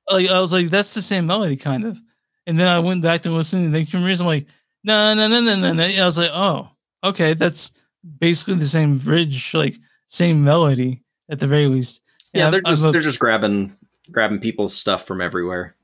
[0.10, 2.00] Like I was like, that's the same melody kind of.
[2.46, 4.22] And then I went back to listen to Thank You Memories.
[4.22, 4.46] I'm like,
[4.86, 5.84] no, no, no, no, no, no.
[5.84, 6.70] I was like, oh,
[7.04, 7.72] okay, that's
[8.20, 9.76] basically the same bridge, like
[10.06, 12.02] same melody at the very least.
[12.34, 13.76] And Yeah, they're just a- they're just grabbing
[14.10, 15.76] grabbing people's stuff from everywhere.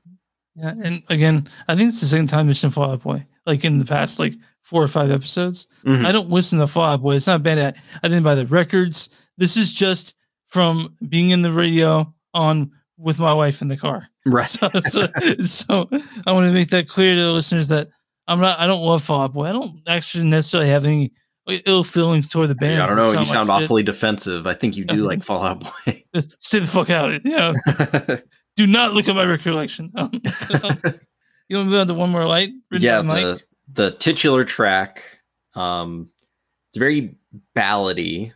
[0.56, 3.78] yeah, and again, I think it's the second time mentioned Fall Out Boy, like in
[3.78, 4.32] the past like
[4.64, 5.68] four or five episodes.
[5.84, 6.04] Mhm.
[6.06, 7.14] I don't listen to Fall Out Boy.
[7.16, 7.58] It's not bad.
[7.58, 9.10] At, I didn't buy the records.
[9.36, 10.14] This is just
[10.48, 14.08] from being in the radio on with my wife in the car.
[14.24, 14.48] Right.
[14.48, 15.08] So, so,
[15.44, 15.88] so
[16.26, 17.90] I want to make that clear to the listeners that
[18.26, 18.58] I'm not.
[18.58, 19.46] I don't love Fall Out Boy.
[19.46, 21.12] I don't actually necessarily have any
[21.66, 22.82] ill feelings toward the band.
[22.82, 23.10] I don't know.
[23.10, 23.64] You like sound shit.
[23.64, 24.46] awfully defensive.
[24.46, 26.04] I think you do like Fall Out Boy.
[26.38, 27.12] Stay the fuck out.
[27.24, 28.18] You know,
[28.56, 29.92] do not look at my recollection.
[29.94, 30.10] Um,
[31.48, 32.52] you want to move on to one more light?
[32.70, 33.42] yeah, the?
[33.74, 35.02] The titular track.
[35.54, 36.10] Um,
[36.68, 37.16] it's very
[37.56, 38.32] ballady.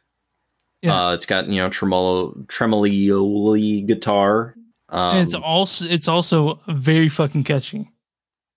[0.82, 1.08] Yeah.
[1.08, 4.54] Uh, it's got you know tremolo tremolioli guitar.
[4.90, 7.90] Um, and it's also it's also very fucking catchy.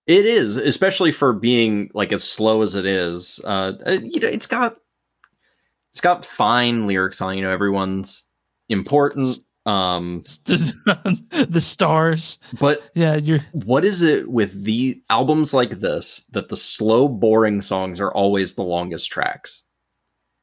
[0.06, 3.40] It is, especially for being like as slow as it is.
[3.44, 4.76] Uh, uh, you know, it's got
[5.92, 7.36] it's got fine lyrics on.
[7.36, 8.30] You know, everyone's
[8.68, 9.38] important.
[9.64, 12.38] Um, the, stars.
[12.58, 17.60] but Yeah, you're what is it with the albums like this that the slow, boring
[17.60, 19.64] songs are always the longest tracks?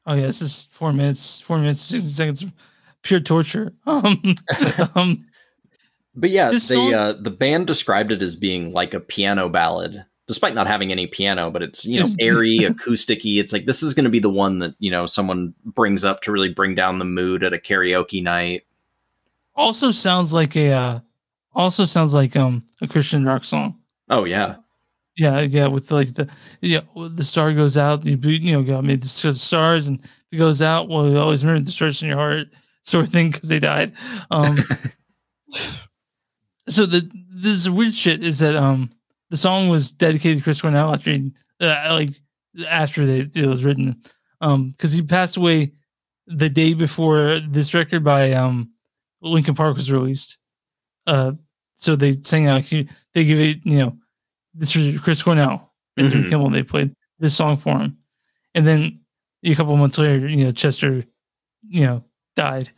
[0.06, 2.44] oh yeah, this is four minutes, four minutes, sixty seconds
[3.02, 3.72] pure torture.
[3.86, 4.36] Um,
[4.94, 5.24] um
[6.14, 10.04] But yeah, the song- uh, the band described it as being like a piano ballad,
[10.26, 11.50] despite not having any piano.
[11.50, 13.38] But it's you know airy, acousticy.
[13.38, 16.22] It's like this is going to be the one that you know someone brings up
[16.22, 18.62] to really bring down the mood at a karaoke night.
[19.54, 21.00] Also sounds like a uh
[21.54, 23.78] also sounds like um a Christian rock song.
[24.08, 24.56] Oh yeah,
[25.16, 26.28] Yeah, yeah, with like the
[26.60, 30.38] yeah, the star goes out, you you know, God made the stars, and if it
[30.38, 32.48] goes out, well, you always remember the stars in your heart,
[32.82, 33.92] sort of thing, because they died.
[34.30, 34.58] Um,
[36.68, 38.90] so the this weird shit is that um
[39.30, 42.10] the song was dedicated to Chris Cornell after he, uh, like
[42.68, 44.02] after they, it was written,
[44.40, 45.72] um, because he passed away
[46.26, 48.70] the day before this record by um
[49.22, 50.38] Linkin Park was released.
[51.06, 51.32] Uh,
[51.76, 53.96] so they sang out, they give it, you know,
[54.54, 56.28] this was Chris Cornell and Jim Mhm.
[56.30, 56.50] Kimmel.
[56.50, 57.96] They played this song for him,
[58.54, 59.00] and then
[59.44, 61.04] a couple months later, you know, Chester,
[61.68, 62.04] you know,
[62.36, 62.70] died,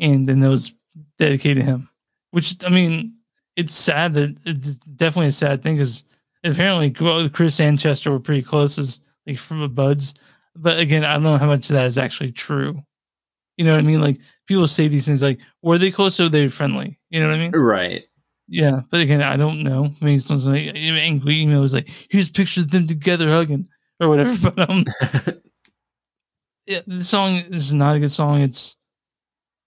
[0.00, 0.74] and then it was
[1.18, 1.88] dedicated to him.
[2.30, 3.14] Which I mean,
[3.56, 6.04] it's sad that it's definitely a sad thing because
[6.44, 6.90] apparently
[7.30, 10.14] Chris and Chester were pretty close as like from the buds.
[10.56, 12.82] But again, I don't know how much of that is actually true.
[13.58, 14.00] You know what I mean?
[14.00, 16.98] Like people say these things like, were they close or were they friendly?
[17.10, 17.50] You know what I mean?
[17.52, 18.04] right.
[18.50, 19.92] Yeah, but again, I don't know.
[20.00, 23.68] I mean, someone's like angry email was like, "Here's pictures of them together hugging"
[24.00, 24.34] or whatever.
[24.54, 24.86] But um,
[26.66, 28.40] yeah, the song is not a good song.
[28.40, 28.74] It's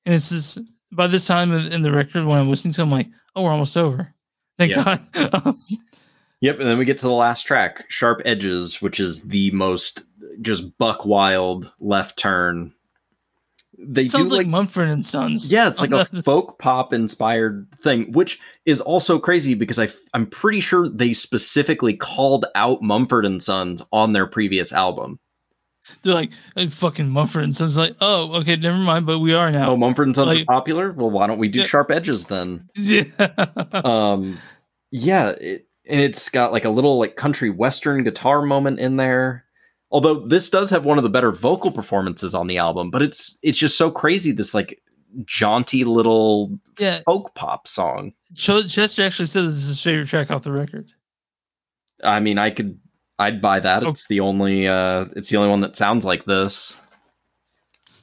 [0.08, 0.58] and it's just
[0.92, 3.44] by this time in in the record when I'm listening to, it, I'm like, "Oh,
[3.44, 4.16] we're almost over."
[4.58, 4.98] Thank Yeah.
[5.14, 5.56] God.
[6.44, 10.06] Yep, and then we get to the last track, Sharp Edges, which is the most
[10.42, 12.74] just buck wild left turn.
[13.84, 15.52] They Sounds do like, like, Mumford and Sons.
[15.52, 20.28] yeah, it's like a folk pop inspired thing, which is also crazy because I I'm
[20.28, 25.20] pretty sure they specifically called out Mumford and Sons on their previous album.
[26.04, 29.08] They're like, hey, "Fucking Mumford and Sons." Like, oh, okay, never mind.
[29.08, 29.72] But we are now.
[29.72, 30.92] Oh, Mumford and Sons Like- are popular.
[30.92, 31.66] Well, why don't we do Yeah.
[31.66, 32.70] Sharp Edges then?
[32.76, 33.06] yeah.
[33.74, 34.38] um
[34.92, 39.46] yeah it, and it's got like a little like country western guitar moment in there
[39.92, 43.38] although this does have one of the better vocal performances on the album but it's
[43.44, 44.82] it's just so crazy this like
[45.26, 47.02] jaunty little yeah.
[47.06, 50.90] folk pop song Ch- Chester actually said this is his favorite track off the record.
[52.04, 52.80] i mean i could
[53.20, 53.90] i'd buy that Oh.
[53.90, 56.78] it's the only uh it's the only one that sounds like this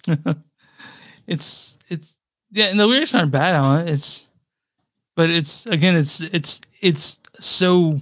[1.27, 2.15] it's it's
[2.51, 3.90] yeah, and the lyrics aren't bad on it.
[3.90, 4.27] It's
[5.15, 8.01] but it's again, it's it's it's so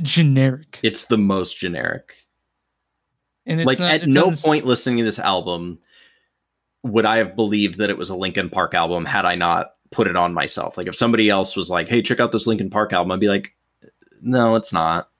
[0.00, 0.80] generic.
[0.82, 2.14] it's the most generic
[3.46, 5.78] And it's like not- at no point listening to this album
[6.82, 10.06] would I have believed that it was a Linkin Park album had I not put
[10.06, 10.76] it on myself.
[10.78, 13.28] Like if somebody else was like, "Hey, check out this Linkin Park album," I'd be
[13.28, 13.54] like,
[14.22, 15.08] "No, it's not."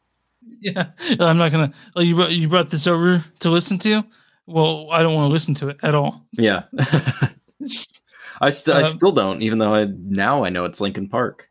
[0.62, 0.90] Yeah,
[1.20, 1.72] I'm not gonna.
[1.97, 4.02] Oh, you brought you brought this over to listen to.
[4.47, 6.26] Well, I don't want to listen to it at all.
[6.32, 6.64] Yeah,
[8.40, 11.48] I still I Um, still don't, even though I now I know it's Linkin Park.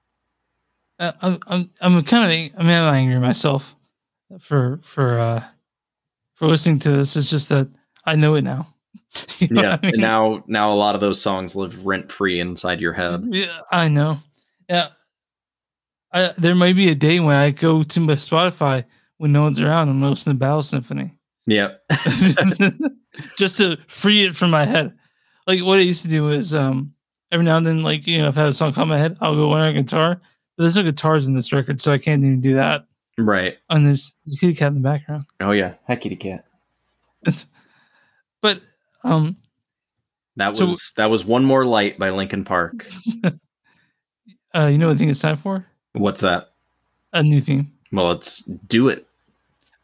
[0.99, 3.75] Uh, I'm I'm I'm kind of I'm angry myself
[4.39, 5.43] for for uh
[6.39, 7.15] for listening to this.
[7.15, 7.67] It's just that
[8.05, 8.67] I know it now.
[9.39, 9.93] You know Yeah, I mean?
[9.95, 13.21] and now now a lot of those songs live rent free inside your head.
[13.29, 14.17] Yeah, I know.
[14.69, 14.89] Yeah.
[16.11, 18.85] I, there may be a day when I go to my Spotify
[19.17, 21.13] when no one's around and listen to Battle Symphony
[21.45, 21.73] Yeah,
[23.37, 24.93] just to free it from my head.
[25.45, 26.93] Like what I used to do is um
[27.31, 29.01] every now and then, like you know, if I have a song come in my
[29.01, 30.15] head, I'll go learn a guitar.
[30.57, 32.85] But there's no guitars in this record, so I can't even do that.
[33.27, 33.57] Right.
[33.69, 35.25] And there's the kitty cat in the background.
[35.39, 36.45] Oh yeah, hi kitty cat.
[38.41, 38.61] But
[39.03, 39.37] um
[40.37, 42.89] That So- was that was one more light by Linkin Park.
[44.55, 45.65] uh you know what I think it's time for?
[45.93, 46.51] What's that?
[47.13, 47.71] A new theme.
[47.91, 49.07] Well, let's do it.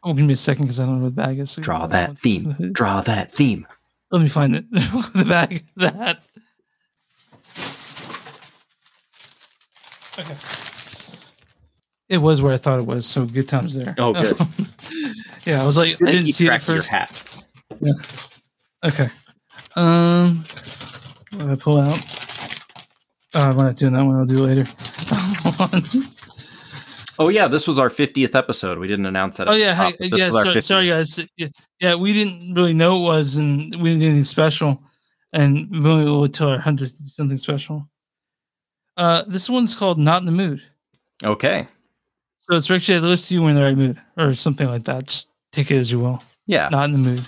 [0.04, 1.50] Oh, give me a second because I don't know what the bag is.
[1.50, 2.54] So Draw that theme.
[2.72, 3.66] Draw that theme.
[4.12, 4.70] Let me find it.
[4.70, 5.64] the bag.
[5.76, 6.20] That.
[10.18, 10.36] Okay.
[12.08, 13.94] It was where I thought it was, so good times there.
[13.98, 14.38] Oh, good.
[15.44, 16.88] yeah, I was like, I didn't see it of your first.
[16.88, 17.48] hats.
[18.84, 19.08] Okay.
[19.74, 20.44] Um,
[21.40, 21.98] I pull out?
[23.34, 24.16] Uh, I'm not doing that one.
[24.16, 24.66] I'll do it later.
[27.18, 28.78] Oh yeah, this was our 50th episode.
[28.78, 29.48] We didn't announce that.
[29.48, 30.28] oh yeah, hey, yeah.
[30.28, 30.62] Sorry, 50th.
[30.62, 31.18] sorry, guys.
[31.36, 31.48] Yeah,
[31.80, 34.82] yeah, we didn't really know it was, and we didn't do anything special,
[35.32, 37.88] and we will tell our hundredth something special.
[38.98, 40.62] Uh, this one's called "Not in the Mood,"
[41.24, 41.66] Okay.
[42.48, 45.06] So it's actually to list you when in the right mood, or something like that.
[45.06, 46.22] Just take it as you will.
[46.46, 47.20] Yeah, Not in the mood.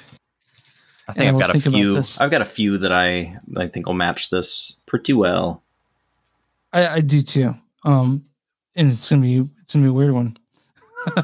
[1.09, 2.03] I think and I've we'll got a think few.
[2.21, 5.65] I've got a few that I I think will match this pretty well.
[6.73, 7.55] I, I do too.
[7.85, 8.27] Um,
[8.77, 10.37] and it's gonna be it's gonna be a weird one.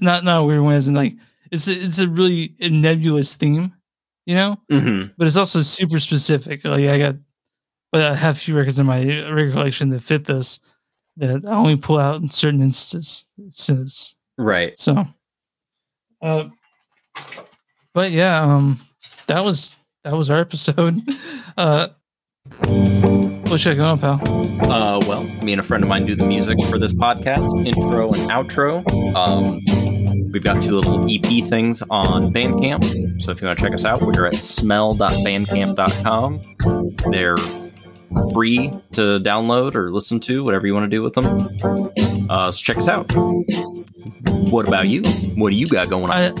[0.00, 1.14] not not a weird one, in like
[1.50, 3.72] it's a, it's a really nebulous theme,
[4.26, 4.60] you know.
[4.70, 6.64] hmm but it's also super specific.
[6.64, 7.16] Like I got,
[7.90, 10.60] but I have a few records in my record collection that fit this
[11.16, 14.16] that I only pull out in certain instances.
[14.36, 14.76] Right.
[14.76, 15.06] So,
[16.22, 16.48] uh,
[17.92, 18.80] but yeah, um,
[19.26, 21.00] that was that was our episode.
[21.56, 21.86] Uh,
[23.46, 24.20] what should I go on, pal?
[24.68, 28.06] Uh, well, me and a friend of mine do the music for this podcast, intro
[28.06, 28.84] and outro.
[29.14, 29.60] Um,
[30.32, 32.84] we've got two little EP things on Bandcamp.
[33.22, 36.40] So if you want to check us out, we're at smell.bandcamp.com.
[37.12, 37.36] They're
[38.32, 41.24] free to download or listen to, whatever you want to do with them.
[42.30, 43.10] Uh, so check us out.
[44.50, 45.02] What about you?
[45.36, 46.10] What do you got going on?
[46.10, 46.32] I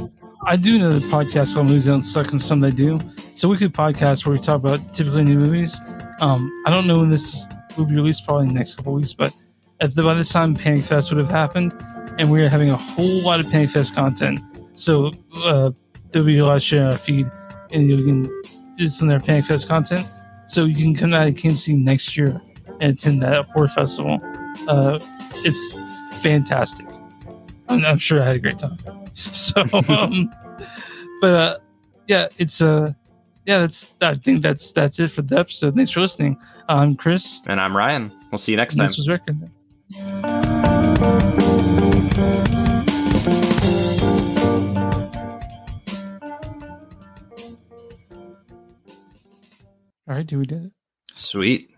[0.46, 2.98] I do know the podcast on Movies Don't Suck and Some They Do.
[3.16, 5.80] It's a weekly podcast where we talk about typically new movies.
[6.20, 9.12] Um, I don't know when this will be released, probably in the next couple weeks,
[9.12, 9.34] but
[9.80, 11.74] at the, by this time, Panic Fest would have happened,
[12.18, 14.38] and we are having a whole lot of Panic Fest content.
[14.74, 15.70] So uh,
[16.10, 17.28] there'll be a lot of shit on our feed,
[17.72, 18.42] and you can
[18.88, 20.06] some of their Panic Fest content.
[20.46, 22.40] So you can come out to Kansas City next year
[22.80, 24.18] and attend that horror festival.
[24.68, 24.98] Uh,
[25.36, 26.86] it's fantastic.
[27.68, 28.78] I'm, I'm sure I had a great time.
[29.16, 30.34] So, um,
[31.20, 31.58] but uh,
[32.08, 32.92] yeah, it's uh,
[33.44, 35.76] yeah, that's I think that's that's it for the episode.
[35.76, 36.36] Thanks for listening.
[36.68, 37.40] I'm Chris.
[37.46, 38.10] And I'm Ryan.
[38.32, 38.86] We'll see you next time.
[38.86, 39.50] This was record.
[50.08, 50.72] All right, do we did it?
[51.14, 51.70] Sweet.